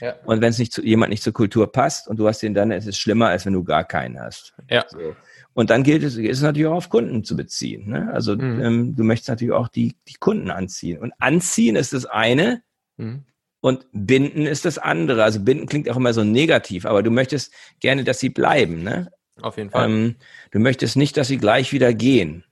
[0.00, 0.14] Ja.
[0.24, 2.70] Und wenn es nicht zu, jemand nicht zur Kultur passt und du hast den dann,
[2.70, 4.54] ist es schlimmer, als wenn du gar keinen hast.
[4.70, 4.84] Ja.
[4.88, 5.16] So.
[5.54, 7.88] Und dann gilt es, ist es natürlich auch auf Kunden zu beziehen.
[7.88, 8.10] Ne?
[8.12, 8.60] Also mhm.
[8.60, 10.98] ähm, du möchtest natürlich auch die, die Kunden anziehen.
[10.98, 12.62] Und anziehen ist das eine,
[12.98, 13.24] mhm.
[13.60, 15.24] Und binden ist das andere.
[15.24, 18.82] Also binden klingt auch immer so negativ, aber du möchtest gerne, dass sie bleiben.
[18.82, 19.10] Ne?
[19.42, 19.86] Auf jeden Fall.
[19.86, 20.16] Ähm,
[20.50, 22.44] du möchtest nicht, dass sie gleich wieder gehen.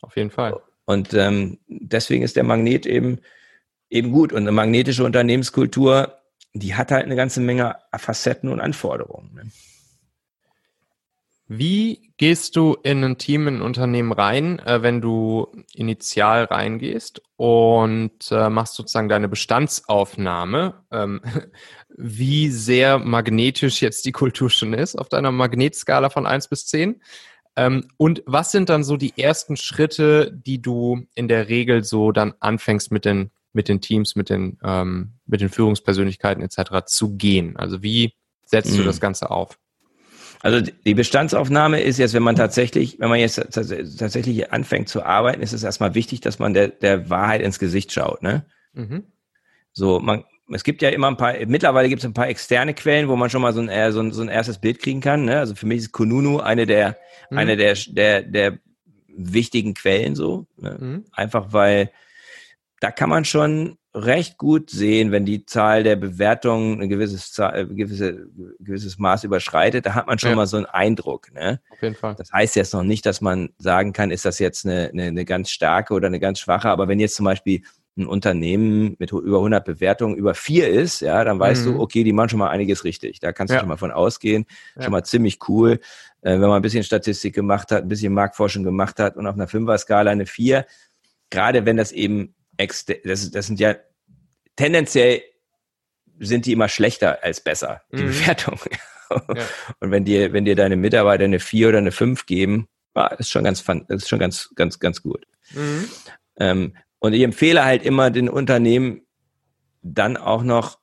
[0.00, 0.60] Auf jeden Fall.
[0.84, 3.18] Und ähm, deswegen ist der Magnet eben,
[3.90, 4.32] eben gut.
[4.32, 6.18] Und eine magnetische Unternehmenskultur,
[6.54, 9.34] die hat halt eine ganze Menge Facetten und Anforderungen.
[9.34, 9.50] Ne?
[11.48, 17.22] Wie gehst du in ein Team, in ein Unternehmen rein, äh, wenn du initial reingehst
[17.36, 21.20] und äh, machst sozusagen deine Bestandsaufnahme, ähm,
[21.96, 27.00] wie sehr magnetisch jetzt die Kultur schon ist auf deiner Magnetskala von eins bis zehn?
[27.54, 32.10] Ähm, und was sind dann so die ersten Schritte, die du in der Regel so
[32.10, 36.86] dann anfängst mit den, mit den Teams, mit den, ähm, mit den Führungspersönlichkeiten etc.
[36.86, 37.56] zu gehen?
[37.56, 38.78] Also wie setzt mhm.
[38.78, 39.58] du das Ganze auf?
[40.42, 45.42] Also die Bestandsaufnahme ist jetzt, wenn man tatsächlich, wenn man jetzt tatsächlich anfängt zu arbeiten,
[45.42, 48.22] ist es erstmal wichtig, dass man der, der Wahrheit ins Gesicht schaut.
[48.22, 48.44] Ne?
[48.72, 49.04] Mhm.
[49.72, 53.08] So, man, es gibt ja immer ein paar, mittlerweile gibt es ein paar externe Quellen,
[53.08, 55.24] wo man schon mal so ein, so ein, so ein erstes Bild kriegen kann.
[55.24, 55.38] Ne?
[55.38, 56.96] Also für mich ist Kununu eine der,
[57.30, 57.38] mhm.
[57.38, 58.58] eine der, der, der
[59.08, 60.46] wichtigen Quellen so.
[60.56, 60.76] Ne?
[60.78, 61.04] Mhm.
[61.12, 61.90] Einfach weil
[62.80, 67.58] da kann man schon recht gut sehen, wenn die Zahl der Bewertungen ein gewisses, Zahl,
[67.58, 68.26] äh, gewisse,
[68.60, 70.36] gewisses Maß überschreitet, da hat man schon ja.
[70.36, 71.32] mal so einen Eindruck.
[71.32, 71.60] Ne?
[71.70, 72.14] Auf jeden Fall.
[72.16, 75.24] Das heißt jetzt noch nicht, dass man sagen kann, ist das jetzt eine, eine, eine
[75.24, 77.62] ganz starke oder eine ganz schwache, aber wenn jetzt zum Beispiel
[77.96, 81.72] ein Unternehmen mit über 100 Bewertungen über vier ist, ja, dann weißt mhm.
[81.72, 83.20] du, okay, die machen schon mal einiges richtig.
[83.20, 83.60] Da kannst du ja.
[83.60, 84.44] schon mal von ausgehen.
[84.76, 84.82] Ja.
[84.82, 85.80] Schon mal ziemlich cool.
[86.20, 89.34] Äh, wenn man ein bisschen Statistik gemacht hat, ein bisschen Marktforschung gemacht hat und auf
[89.34, 90.66] einer Fünfer-Skala eine vier,
[91.30, 93.74] gerade wenn das eben das, das sind ja
[94.56, 95.22] tendenziell
[96.18, 98.08] sind die immer schlechter als besser, die mhm.
[98.08, 98.60] Bewertung.
[98.70, 98.78] Ja.
[99.80, 103.30] Und wenn dir, wenn dir deine Mitarbeiter eine vier oder eine fünf geben, ah, ist
[103.30, 105.26] schon ganz, ist schon ganz, ganz, ganz gut.
[105.52, 105.88] Mhm.
[106.38, 109.02] Ähm, und ich empfehle halt immer den Unternehmen
[109.82, 110.78] dann auch noch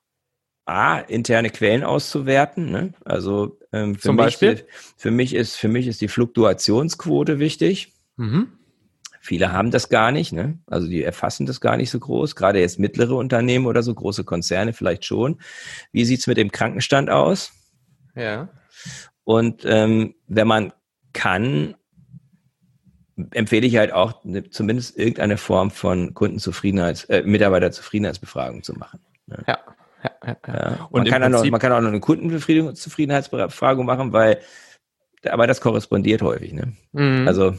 [0.65, 2.71] A, interne Quellen auszuwerten.
[2.71, 2.93] Ne?
[3.03, 4.65] Also ähm, für Zum mich, Beispiel?
[4.95, 7.91] Für mich ist, für mich ist die Fluktuationsquote wichtig.
[8.15, 8.53] Mhm.
[9.25, 10.59] Viele haben das gar nicht, ne?
[10.67, 12.35] Also die erfassen das gar nicht so groß.
[12.35, 15.39] Gerade jetzt mittlere Unternehmen oder so, große Konzerne vielleicht schon.
[15.93, 17.53] Wie sieht's mit dem Krankenstand aus?
[18.15, 18.49] Ja.
[19.23, 20.73] Und ähm, wenn man
[21.13, 21.75] kann,
[23.31, 28.99] empfehle ich halt auch ne, zumindest irgendeine Form von Kundenzufriedenheits, äh, Mitarbeiterzufriedenheitsbefragung zu machen.
[29.27, 29.41] Ne?
[29.47, 29.59] Ja.
[30.03, 30.87] Ja, ja, ja.
[30.91, 34.41] Und man, kann noch, man kann auch noch eine Kundenzufriedenheitsbefragung machen, weil,
[35.23, 36.51] aber das korrespondiert häufig.
[36.51, 36.73] Ne?
[36.91, 37.25] Mhm.
[37.25, 37.55] Also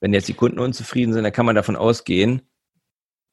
[0.00, 2.42] wenn jetzt die Kunden unzufrieden sind, dann kann man davon ausgehen,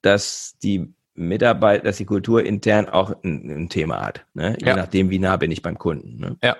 [0.01, 4.25] dass die Mitarbeiter, dass die Kultur intern auch ein, ein Thema hat.
[4.33, 4.57] Ne?
[4.59, 4.75] Je ja.
[4.75, 6.19] nachdem, wie nah bin ich beim Kunden.
[6.19, 6.37] Ne?
[6.43, 6.57] Ja.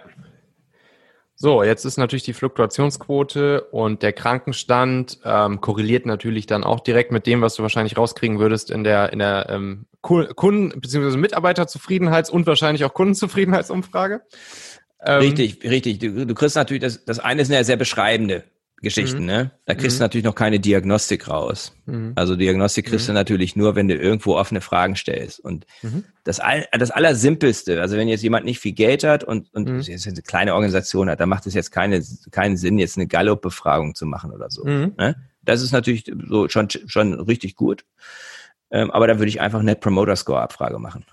[1.38, 7.12] So, jetzt ist natürlich die Fluktuationsquote und der Krankenstand ähm, korreliert natürlich dann auch direkt
[7.12, 11.18] mit dem, was du wahrscheinlich rauskriegen würdest in der in der ähm, Kunden- bzw.
[11.18, 14.22] Mitarbeiterzufriedenheits- und wahrscheinlich auch Kundenzufriedenheitsumfrage.
[15.02, 16.00] Ähm, richtig, richtig.
[16.00, 18.46] Du, du kriegst natürlich, das, das eine ist eine sehr beschreibende
[18.86, 19.26] Geschichten, mhm.
[19.26, 19.52] ne?
[19.66, 20.00] Da kriegst mhm.
[20.00, 21.76] du natürlich noch keine Diagnostik raus.
[21.88, 22.14] Mhm.
[22.16, 23.16] Also Diagnostik kriegst du mhm.
[23.16, 25.40] natürlich nur, wenn du irgendwo offene Fragen stellst.
[25.40, 26.06] Und mhm.
[26.24, 29.82] das, All, das Allersimpelste, also wenn jetzt jemand nicht viel Geld hat und, und mhm.
[29.82, 33.96] jetzt eine kleine Organisation hat, dann macht es jetzt keine, keinen Sinn, jetzt eine Gallup-Befragung
[33.96, 34.64] zu machen oder so.
[34.64, 35.16] Ne?
[35.42, 37.84] Das ist natürlich so schon, schon richtig gut.
[38.72, 41.06] Ähm, aber da würde ich einfach Net Promoter Score Abfrage machen.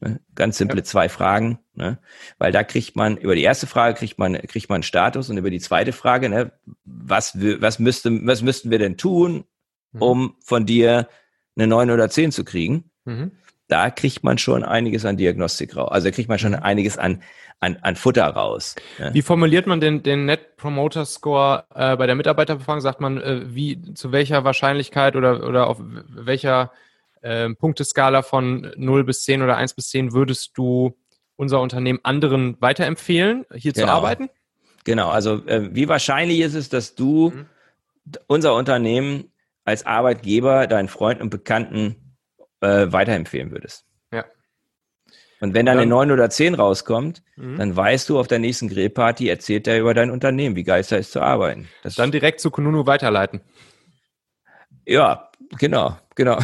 [0.00, 0.20] Ne?
[0.34, 0.84] Ganz simple ja.
[0.84, 1.98] zwei Fragen, ne?
[2.38, 5.38] weil da kriegt man, über die erste Frage kriegt man, kriegt man einen Status und
[5.38, 6.52] über die zweite Frage, ne,
[6.84, 9.44] was, was, müsste, was müssten wir denn tun,
[9.92, 10.02] mhm.
[10.02, 11.08] um von dir
[11.56, 12.90] eine neun oder zehn zu kriegen?
[13.04, 13.32] Mhm.
[13.68, 15.90] Da kriegt man schon einiges an Diagnostik raus.
[15.90, 16.62] Also da kriegt man schon mhm.
[16.62, 17.22] einiges an,
[17.60, 18.76] an, an Futter raus.
[18.98, 19.14] Ne?
[19.14, 22.82] Wie formuliert man den, den Net Promoter Score äh, bei der Mitarbeiterbefragung?
[22.82, 26.70] Sagt man, äh, wie, zu welcher Wahrscheinlichkeit oder, oder auf welcher
[27.22, 30.96] äh, Punkteskala von 0 bis 10 oder 1 bis 10 würdest du
[31.36, 33.86] unser Unternehmen anderen weiterempfehlen, hier genau.
[33.86, 34.30] zu arbeiten?
[34.84, 37.46] Genau, also äh, wie wahrscheinlich ist es, dass du mhm.
[38.26, 39.32] unser Unternehmen
[39.64, 42.16] als Arbeitgeber deinen Freunden und Bekannten
[42.60, 43.84] äh, weiterempfehlen würdest?
[44.12, 44.24] Ja.
[45.40, 47.58] Und wenn dann, eine 9 oder 10 rauskommt, mhm.
[47.58, 50.92] dann weißt du, auf der nächsten Grillparty erzählt er über dein Unternehmen, wie geil es
[50.92, 51.68] ist zu arbeiten.
[51.82, 53.40] Das dann direkt zu Kununu weiterleiten.
[54.86, 56.38] Ja, genau, genau.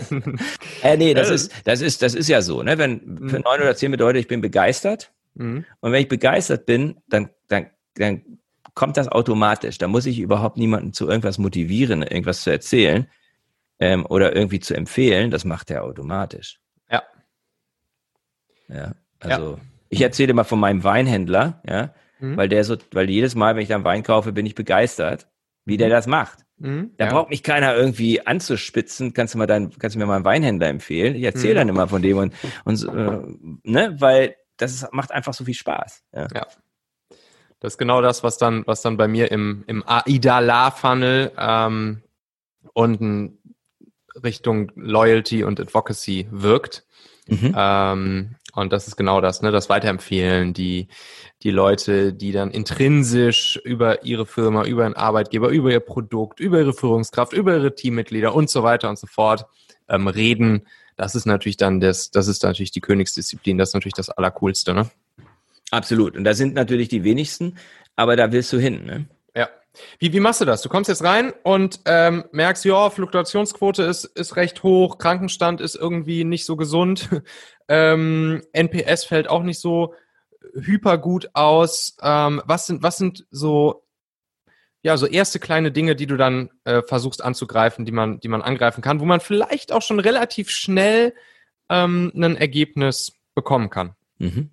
[0.82, 2.78] äh, nee, das ist, das ist, das ist ja so, ne?
[2.78, 3.42] Wenn für Mhm.
[3.44, 5.12] neun oder zehn bedeutet, ich bin begeistert.
[5.34, 5.64] Mhm.
[5.80, 8.22] Und wenn ich begeistert bin, dann, dann, dann
[8.74, 9.78] kommt das automatisch.
[9.78, 13.06] Da muss ich überhaupt niemanden zu irgendwas motivieren, irgendwas zu erzählen
[13.80, 15.30] ähm, oder irgendwie zu empfehlen.
[15.30, 16.60] Das macht er automatisch.
[16.90, 17.02] Ja.
[18.68, 18.94] Ja.
[19.20, 19.58] Also
[19.88, 22.36] ich erzähle mal von meinem Weinhändler, ja, Mhm.
[22.36, 25.28] weil der so, weil jedes Mal, wenn ich dann Wein kaufe, bin ich begeistert,
[25.64, 26.40] wie der das macht.
[26.58, 26.92] Mhm.
[26.96, 27.12] Da ja.
[27.12, 29.12] braucht mich keiner irgendwie anzuspitzen.
[29.14, 31.14] Kannst du mal dein, kannst du mir mal einen Weinhändler empfehlen?
[31.14, 31.58] Ich erzähle Mhm.
[31.58, 33.20] dann immer von dem und, und äh,
[33.62, 36.02] ne, weil das ist, macht einfach so viel Spaß.
[36.12, 36.46] Ja.
[37.60, 42.02] Das ist genau das, was dann, was dann bei mir im, im AIDA-La-Funnel ähm,
[42.72, 43.38] unten
[44.22, 46.84] Richtung Loyalty und Advocacy wirkt.
[47.28, 47.54] Mhm.
[47.56, 50.88] Ähm, und das ist genau das, ne, das Weiterempfehlen, die,
[51.42, 56.58] die Leute, die dann intrinsisch über ihre Firma, über ihren Arbeitgeber, über ihr Produkt, über
[56.58, 59.46] ihre Führungskraft, über ihre Teammitglieder und so weiter und so fort
[59.88, 60.66] ähm, reden.
[60.96, 64.74] Das ist natürlich dann das, das ist natürlich die Königsdisziplin, das ist natürlich das Allercoolste,
[64.74, 64.90] ne?
[65.70, 66.16] Absolut.
[66.16, 67.56] Und da sind natürlich die wenigsten,
[67.94, 68.84] aber da willst du hin.
[68.86, 69.06] Ne?
[69.36, 69.48] Ja.
[69.98, 70.62] Wie, wie machst du das?
[70.62, 75.74] Du kommst jetzt rein und ähm, merkst, ja, Fluktuationsquote ist, ist recht hoch, Krankenstand ist
[75.74, 77.08] irgendwie nicht so gesund,
[77.68, 79.94] ähm, NPS fällt auch nicht so
[80.54, 81.96] hyper gut aus.
[82.02, 83.84] Ähm, was sind, was sind so,
[84.82, 88.42] ja, so erste kleine Dinge, die du dann äh, versuchst anzugreifen, die man, die man
[88.42, 91.14] angreifen kann, wo man vielleicht auch schon relativ schnell
[91.68, 93.94] ähm, ein Ergebnis bekommen kann?
[94.18, 94.50] Mhm.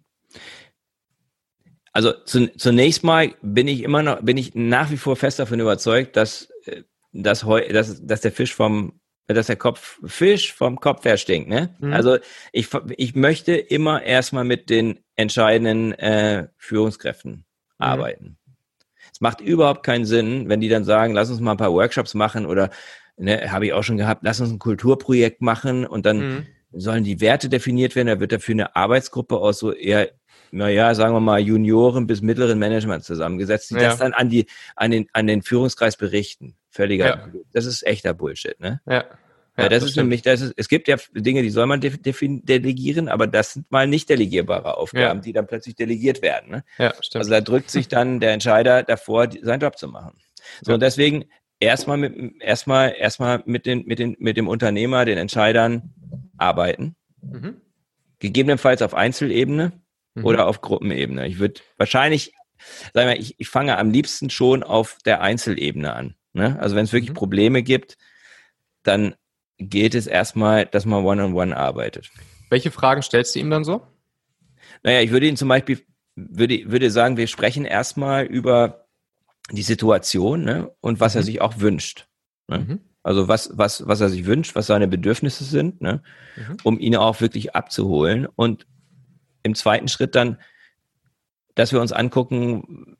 [1.95, 5.61] Also zu, zunächst mal bin ich immer noch, bin ich nach wie vor fest davon
[5.61, 10.77] überzeugt, dass, äh, dass, heu, dass, dass der Fisch vom, dass der Kopf, Fisch vom
[10.81, 11.73] Kopf her stinkt, ne?
[11.79, 11.93] Mhm.
[11.93, 12.17] Also
[12.51, 17.45] ich, ich möchte immer erstmal mit den entscheidenden äh, Führungskräften
[17.77, 18.37] arbeiten.
[19.13, 22.13] Es macht überhaupt keinen Sinn, wenn die dann sagen, lass uns mal ein paar Workshops
[22.13, 22.71] machen oder
[23.15, 26.47] ne, habe ich auch schon gehabt, lass uns ein Kulturprojekt machen und dann Mhm.
[26.73, 30.11] sollen die Werte definiert werden, da wird dafür eine Arbeitsgruppe aus so eher,
[30.55, 33.81] naja, sagen wir mal, Junioren bis mittleren Management zusammengesetzt, die Ja.
[33.89, 36.55] das dann an die, an den, an den Führungskreis berichten.
[36.69, 37.27] Völliger, Ja.
[37.53, 38.81] das ist echter Bullshit, ne?
[38.87, 39.05] Ja.
[39.57, 40.07] Ja, das, ist stimmt.
[40.07, 43.71] nämlich, das ist, es gibt ja Dinge, die soll man defin- delegieren, aber das sind
[43.71, 45.23] mal nicht delegierbare Aufgaben, Ja.
[45.23, 46.51] die dann plötzlich delegiert werden.
[46.51, 46.63] Ne?
[46.77, 47.21] Ja, stimmt.
[47.21, 50.17] Also da drückt sich dann der Entscheider davor, die, seinen Job zu machen.
[50.61, 50.73] So, Ja.
[50.73, 51.23] und deswegen
[51.61, 55.93] erstmal mit, erstmal, erstmal mit den, mit den, mit dem Unternehmer, den Entscheidern
[56.37, 56.95] arbeiten.
[57.21, 57.55] mhm.
[58.19, 59.73] Gegebenenfalls auf Einzelebene
[60.15, 60.25] Mhm.
[60.25, 61.27] oder auf Gruppenebene.
[61.27, 62.33] Ich würde wahrscheinlich,
[62.93, 66.15] sagen wir, ich, ich fange am liebsten schon auf der Einzelebene an.
[66.33, 66.57] Ne?
[66.59, 67.15] Also wenn es wirklich Mhm.
[67.15, 67.97] Probleme gibt,
[68.83, 69.15] dann
[69.57, 72.09] geht es erstmal, dass man one-on-one arbeitet.
[72.49, 73.81] Welche Fragen stellst du ihm dann so?
[74.83, 75.81] Naja, ich würde ihn zum Beispiel,
[76.15, 78.85] würde, würde sagen, wir sprechen erstmal über
[79.51, 80.71] die Situation ne?
[80.81, 81.25] und was er Mhm.
[81.25, 82.07] sich auch wünscht.
[82.47, 82.59] Ne?
[82.59, 82.79] Mhm.
[83.03, 86.01] Also was, was, was er sich wünscht, was seine Bedürfnisse sind, ne?
[86.35, 86.57] Mhm.
[86.63, 88.25] um ihn auch wirklich abzuholen.
[88.35, 88.65] Und
[89.45, 90.37] im zweiten Schritt dann,
[91.53, 92.97] dass wir uns angucken,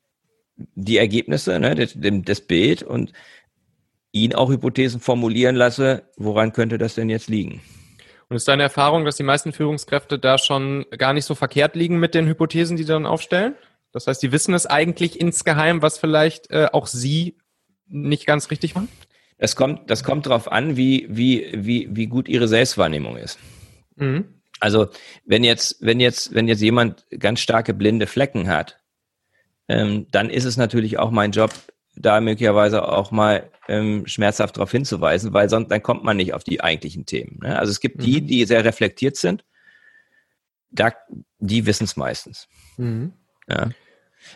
[0.56, 3.12] die Ergebnisse, ne, das, das Bild und
[4.12, 7.60] ihn auch Hypothesen formulieren lasse, woran könnte das denn jetzt liegen?
[8.28, 11.98] Und ist deine Erfahrung, dass die meisten Führungskräfte da schon gar nicht so verkehrt liegen
[11.98, 13.54] mit den Hypothesen, die sie dann aufstellen?
[13.92, 17.36] Das heißt, die wissen es eigentlich insgeheim, was vielleicht äh, auch sie
[17.86, 18.88] nicht ganz richtig machen?
[19.38, 23.38] Das kommt, das kommt darauf an, wie, wie, wie, wie gut ihre Selbstwahrnehmung ist.
[23.96, 24.35] Mhm.
[24.60, 24.88] Also
[25.24, 28.78] wenn jetzt, wenn jetzt, wenn jetzt jemand ganz starke blinde Flecken hat,
[29.68, 31.52] ähm, dann ist es natürlich auch mein Job,
[31.96, 36.44] da möglicherweise auch mal ähm, schmerzhaft darauf hinzuweisen, weil sonst dann kommt man nicht auf
[36.44, 37.40] die eigentlichen Themen.
[37.42, 37.58] Ne?
[37.58, 38.26] Also es gibt die, Mhm.
[38.26, 39.44] die sehr reflektiert sind,
[40.70, 40.92] da,
[41.38, 42.48] die wissen es meistens.
[42.76, 43.12] Mhm.
[43.48, 43.70] Ja.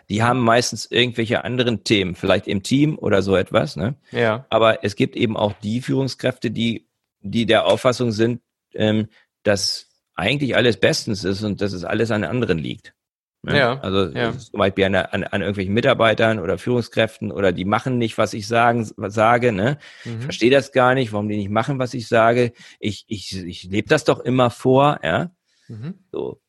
[0.09, 3.77] Die haben meistens irgendwelche anderen Themen, vielleicht im Team oder so etwas.
[3.77, 3.97] Ne?
[4.11, 4.47] Ja.
[4.49, 6.89] Aber es gibt eben auch die Führungskräfte, die,
[7.21, 8.41] die der Auffassung sind,
[8.73, 9.09] ähm,
[9.43, 9.90] dass
[10.21, 12.95] eigentlich alles bestens ist und dass es alles an anderen liegt.
[13.43, 13.57] Ne?
[13.59, 14.37] Ja, Also ja.
[14.37, 18.47] zum Beispiel an, an, an irgendwelchen Mitarbeitern oder Führungskräften oder die machen nicht, was ich
[18.47, 19.51] sagen, was sage.
[19.53, 19.79] Ne?
[20.05, 20.21] Ich Mhm.
[20.23, 22.53] verstehe das gar nicht, warum die nicht machen, was ich sage.
[22.81, 25.01] Ich, ich, ich lebe das doch immer vor.
[25.03, 25.31] Ja?
[25.69, 25.95] Mhm.
[26.13, 26.41] So.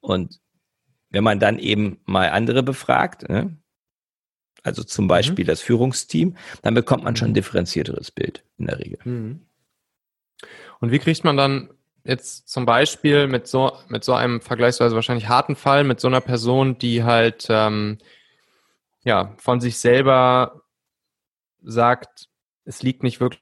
[0.00, 0.40] Und
[1.10, 3.56] wenn man dann eben mal andere befragt, ne?
[4.64, 7.34] also zum Beispiel das Führungsteam, dann bekommt man schon ein Mhm.
[7.34, 8.98] differenzierteres Bild in der Regel.
[9.04, 9.46] Mhm.
[10.80, 11.70] Und wie kriegt man dann
[12.04, 16.20] jetzt zum Beispiel mit so, mit so einem vergleichsweise wahrscheinlich harten Fall, mit so einer
[16.20, 17.98] Person, die halt ähm,
[19.04, 20.62] ja von sich selber
[21.62, 22.28] sagt,
[22.64, 23.40] es liegt nicht wirklich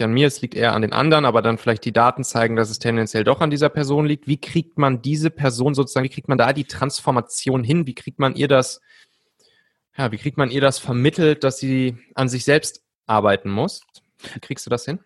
[0.00, 2.70] an mir, es liegt eher an den anderen, aber dann vielleicht die Daten zeigen, dass
[2.70, 4.26] es tendenziell doch an dieser Person liegt.
[4.26, 7.86] Wie kriegt man diese Person sozusagen, wie kriegt man da die Transformation hin?
[7.86, 8.80] Wie kriegt man ihr das,
[9.96, 13.82] ja, wie kriegt man ihr das vermittelt, dass sie an sich selbst arbeiten muss?
[14.34, 15.00] Wie kriegst du das hin?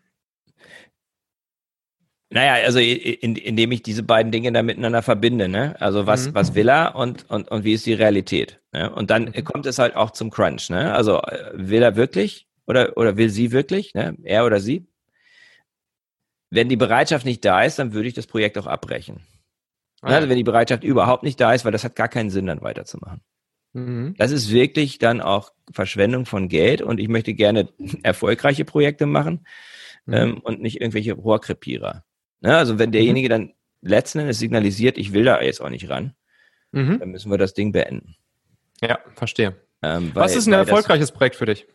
[2.28, 5.80] Naja, also in, indem ich diese beiden Dinge da miteinander verbinde, ne?
[5.80, 6.34] Also was, mhm.
[6.34, 8.60] was will er und, und, und wie ist die Realität?
[8.72, 8.92] Ne?
[8.92, 9.44] Und dann mhm.
[9.44, 10.92] kommt es halt auch zum Crunch, ne?
[10.92, 14.16] Also äh, will er wirklich oder, oder will sie wirklich, ne?
[14.24, 14.88] Er oder sie?
[16.50, 19.20] Wenn die Bereitschaft nicht da ist, dann würde ich das Projekt auch abbrechen.
[20.02, 22.46] Ah, also wenn die Bereitschaft überhaupt nicht da ist, weil das hat gar keinen Sinn,
[22.46, 23.20] dann weiterzumachen.
[23.72, 24.14] Mhm.
[24.18, 27.68] Das ist wirklich dann auch Verschwendung von Geld und ich möchte gerne
[28.02, 29.46] erfolgreiche Projekte machen
[30.06, 30.14] mhm.
[30.14, 32.04] ähm, und nicht irgendwelche Rohrkrepierer.
[32.46, 32.56] Ne?
[32.56, 33.30] Also wenn derjenige mhm.
[33.30, 36.14] dann letzten Endes signalisiert, ich will da jetzt auch nicht ran,
[36.70, 37.00] mhm.
[37.00, 38.14] dann müssen wir das Ding beenden.
[38.80, 39.56] Ja, verstehe.
[39.82, 41.66] Ähm, weil, Was ist ein erfolgreiches das, Projekt für dich?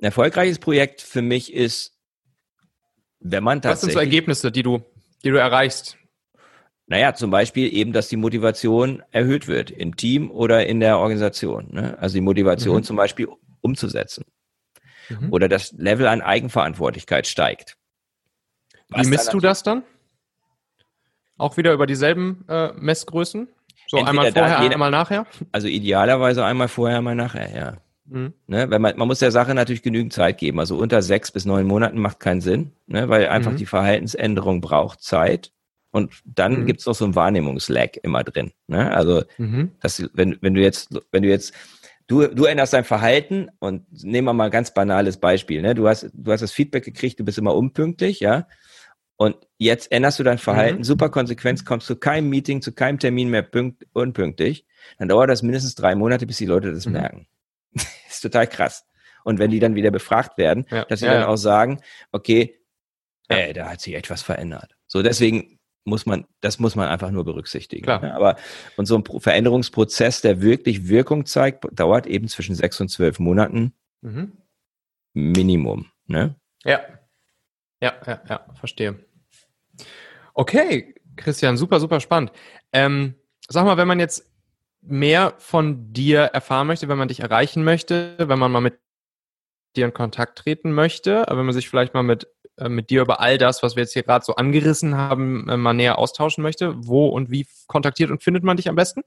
[0.00, 1.94] Ein erfolgreiches Projekt für mich ist,
[3.20, 3.72] wenn man tatsächlich.
[3.72, 4.82] Was sind so Ergebnisse, die du,
[5.22, 5.98] die du erreichst?
[6.86, 11.68] Naja, zum Beispiel eben, dass die Motivation erhöht wird im Team oder in der Organisation.
[11.72, 11.98] Ne?
[11.98, 12.82] Also die Motivation mhm.
[12.84, 13.28] zum Beispiel
[13.60, 14.24] umzusetzen.
[15.10, 15.32] Mhm.
[15.32, 17.76] Oder das Level an Eigenverantwortlichkeit steigt.
[18.88, 19.82] Wie misst du das dann?
[21.38, 23.48] Auch wieder über dieselben äh, Messgrößen?
[23.88, 25.26] So Entweder einmal vorher, jeder, einmal nachher?
[25.52, 27.76] Also idealerweise einmal vorher, einmal nachher, ja.
[28.08, 28.34] Mhm.
[28.46, 30.60] Ne, wenn man, man muss der Sache natürlich genügend Zeit geben.
[30.60, 33.56] Also unter sechs bis neun Monaten macht keinen Sinn, ne, weil einfach mhm.
[33.56, 35.52] die Verhaltensänderung braucht Zeit.
[35.90, 36.66] Und dann mhm.
[36.66, 38.52] gibt es noch so ein Wahrnehmungslag immer drin.
[38.66, 38.94] Ne?
[38.94, 39.72] Also, mhm.
[39.80, 41.54] dass, wenn, wenn du jetzt, wenn du jetzt,
[42.06, 45.62] du, du änderst dein Verhalten und nehmen wir mal ein ganz banales Beispiel.
[45.62, 45.74] Ne?
[45.74, 48.46] Du hast, du hast das Feedback gekriegt, du bist immer unpünktlich, ja.
[49.16, 50.84] Und jetzt änderst du dein Verhalten, mhm.
[50.84, 54.66] super Konsequenz, kommst zu keinem Meeting, zu keinem Termin mehr pünkt, unpünktlich,
[54.98, 56.92] dann dauert das mindestens drei Monate, bis die Leute das mhm.
[56.92, 57.26] merken.
[57.74, 58.84] ist total krass.
[59.24, 60.84] Und wenn die dann wieder befragt werden, ja.
[60.84, 61.28] dass sie ja, dann ja.
[61.28, 61.80] auch sagen,
[62.12, 62.60] okay,
[63.28, 64.76] äh, da hat sich etwas verändert.
[64.86, 67.84] So, deswegen muss man, das muss man einfach nur berücksichtigen.
[67.84, 68.02] Klar.
[68.14, 68.36] Aber
[68.76, 73.72] und so ein Veränderungsprozess, der wirklich Wirkung zeigt, dauert eben zwischen sechs und zwölf Monaten
[74.02, 74.32] mhm.
[75.12, 75.86] Minimum.
[76.06, 76.34] Ne?
[76.64, 76.80] Ja.
[77.80, 78.98] Ja, ja, ja, verstehe.
[80.34, 82.32] Okay, Christian, super, super spannend.
[82.72, 83.14] Ähm,
[83.48, 84.30] sag mal, wenn man jetzt
[84.82, 88.78] mehr von dir erfahren möchte, wenn man dich erreichen möchte, wenn man mal mit
[89.74, 93.20] dir in Kontakt treten möchte, wenn man sich vielleicht mal mit, äh, mit dir über
[93.20, 96.74] all das, was wir jetzt hier gerade so angerissen haben, äh, mal näher austauschen möchte,
[96.86, 99.02] wo und wie kontaktiert und findet man dich am besten?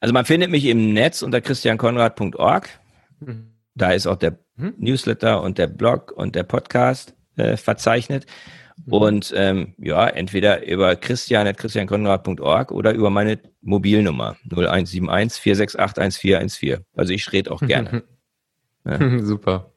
[0.00, 2.68] Also man findet mich im Netz unter christiankonrad.org.
[3.20, 3.54] Mhm.
[3.74, 4.74] Da ist auch der mhm.
[4.78, 8.26] Newsletter und der Blog und der Podcast äh, verzeichnet.
[8.86, 8.92] Mhm.
[8.92, 15.98] Und ähm, ja, entweder über christian.christiankonrad.org oder über meine Mobilnummer 0171 468
[16.34, 16.84] 1414.
[16.94, 18.04] Also ich rede auch gerne.
[18.84, 19.18] ja.
[19.22, 19.72] Super.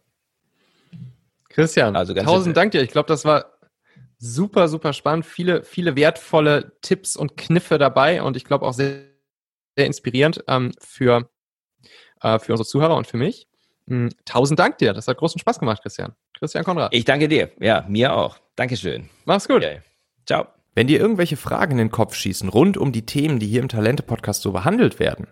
[1.50, 2.82] Christian, also tausend Dank dir.
[2.82, 3.46] Ich glaube, das war
[4.18, 5.26] super, super spannend.
[5.26, 9.04] Viele, viele wertvolle Tipps und Kniffe dabei und ich glaube auch sehr,
[9.76, 11.30] sehr inspirierend ähm, für,
[12.22, 13.48] äh, für unsere Zuhörer und für mich.
[13.86, 14.10] Mhm.
[14.26, 14.94] Tausend Dank dir.
[14.94, 16.16] Das hat großen Spaß gemacht, Christian.
[16.44, 16.94] Christian Konrad.
[16.94, 17.52] Ich danke dir.
[17.62, 18.38] Ja, mir auch.
[18.58, 19.10] Dankeschön.
[19.24, 19.64] Mach's gut.
[19.64, 19.80] Okay.
[20.26, 20.48] Ciao.
[20.76, 23.70] Wenn dir irgendwelche Fragen in den Kopf schießen rund um die Themen, die hier im
[23.70, 25.28] Talente-Podcast so behandelt werden,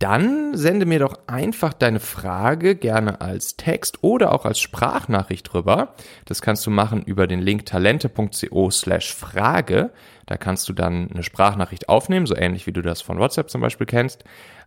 [0.00, 5.94] dann sende mir doch einfach deine Frage gerne als Text oder auch als Sprachnachricht rüber.
[6.26, 9.92] Das kannst du machen über den Link talente.co slash Frage.
[10.26, 13.62] Da kannst du dann eine Sprachnachricht aufnehmen, so ähnlich wie du das von WhatsApp zum
[13.62, 14.24] Beispiel kennst.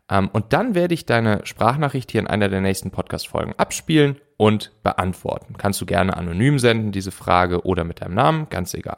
[0.09, 4.71] Ähm, und dann werde ich deine Sprachnachricht hier in einer der nächsten Podcast-Folgen abspielen und
[4.83, 5.55] beantworten.
[5.57, 8.97] Kannst du gerne anonym senden, diese Frage, oder mit deinem Namen, ganz egal.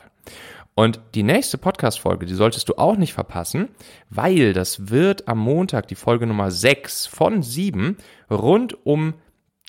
[0.73, 3.69] Und die nächste Podcast-Folge, die solltest du auch nicht verpassen,
[4.09, 7.95] weil das wird am Montag die Folge Nummer 6 von 7
[8.29, 9.13] rund um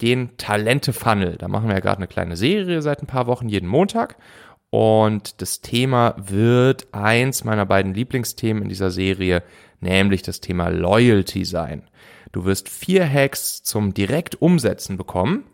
[0.02, 1.36] den Talente-Funnel.
[1.38, 4.16] Da machen wir ja gerade eine kleine Serie seit ein paar Wochen jeden Montag.
[4.70, 9.44] Und das Thema wird eins meiner beiden Lieblingsthemen in dieser Serie,
[9.80, 11.82] nämlich das Thema Loyalty sein.
[12.32, 15.44] Du wirst vier Hacks zum direkt Umsetzen bekommen,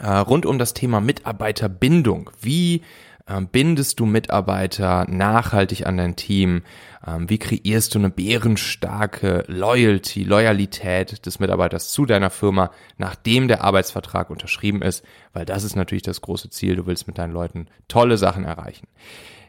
[0.00, 2.30] äh, rund um das Thema Mitarbeiterbindung.
[2.40, 2.82] Wie
[3.28, 6.62] ähm, bindest du Mitarbeiter nachhaltig an dein Team?
[7.06, 13.64] Ähm, wie kreierst du eine bärenstarke Loyalty, Loyalität des Mitarbeiters zu deiner Firma, nachdem der
[13.64, 15.04] Arbeitsvertrag unterschrieben ist?
[15.32, 16.76] Weil das ist natürlich das große Ziel.
[16.76, 18.86] Du willst mit deinen Leuten tolle Sachen erreichen.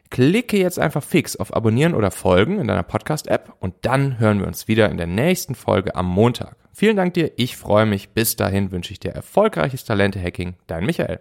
[0.09, 4.47] Klicke jetzt einfach fix auf Abonnieren oder Folgen in deiner Podcast-App und dann hören wir
[4.47, 6.55] uns wieder in der nächsten Folge am Montag.
[6.73, 8.09] Vielen Dank dir, ich freue mich.
[8.09, 10.55] Bis dahin wünsche ich dir erfolgreiches Talente-Hacking.
[10.67, 11.19] Dein Michael.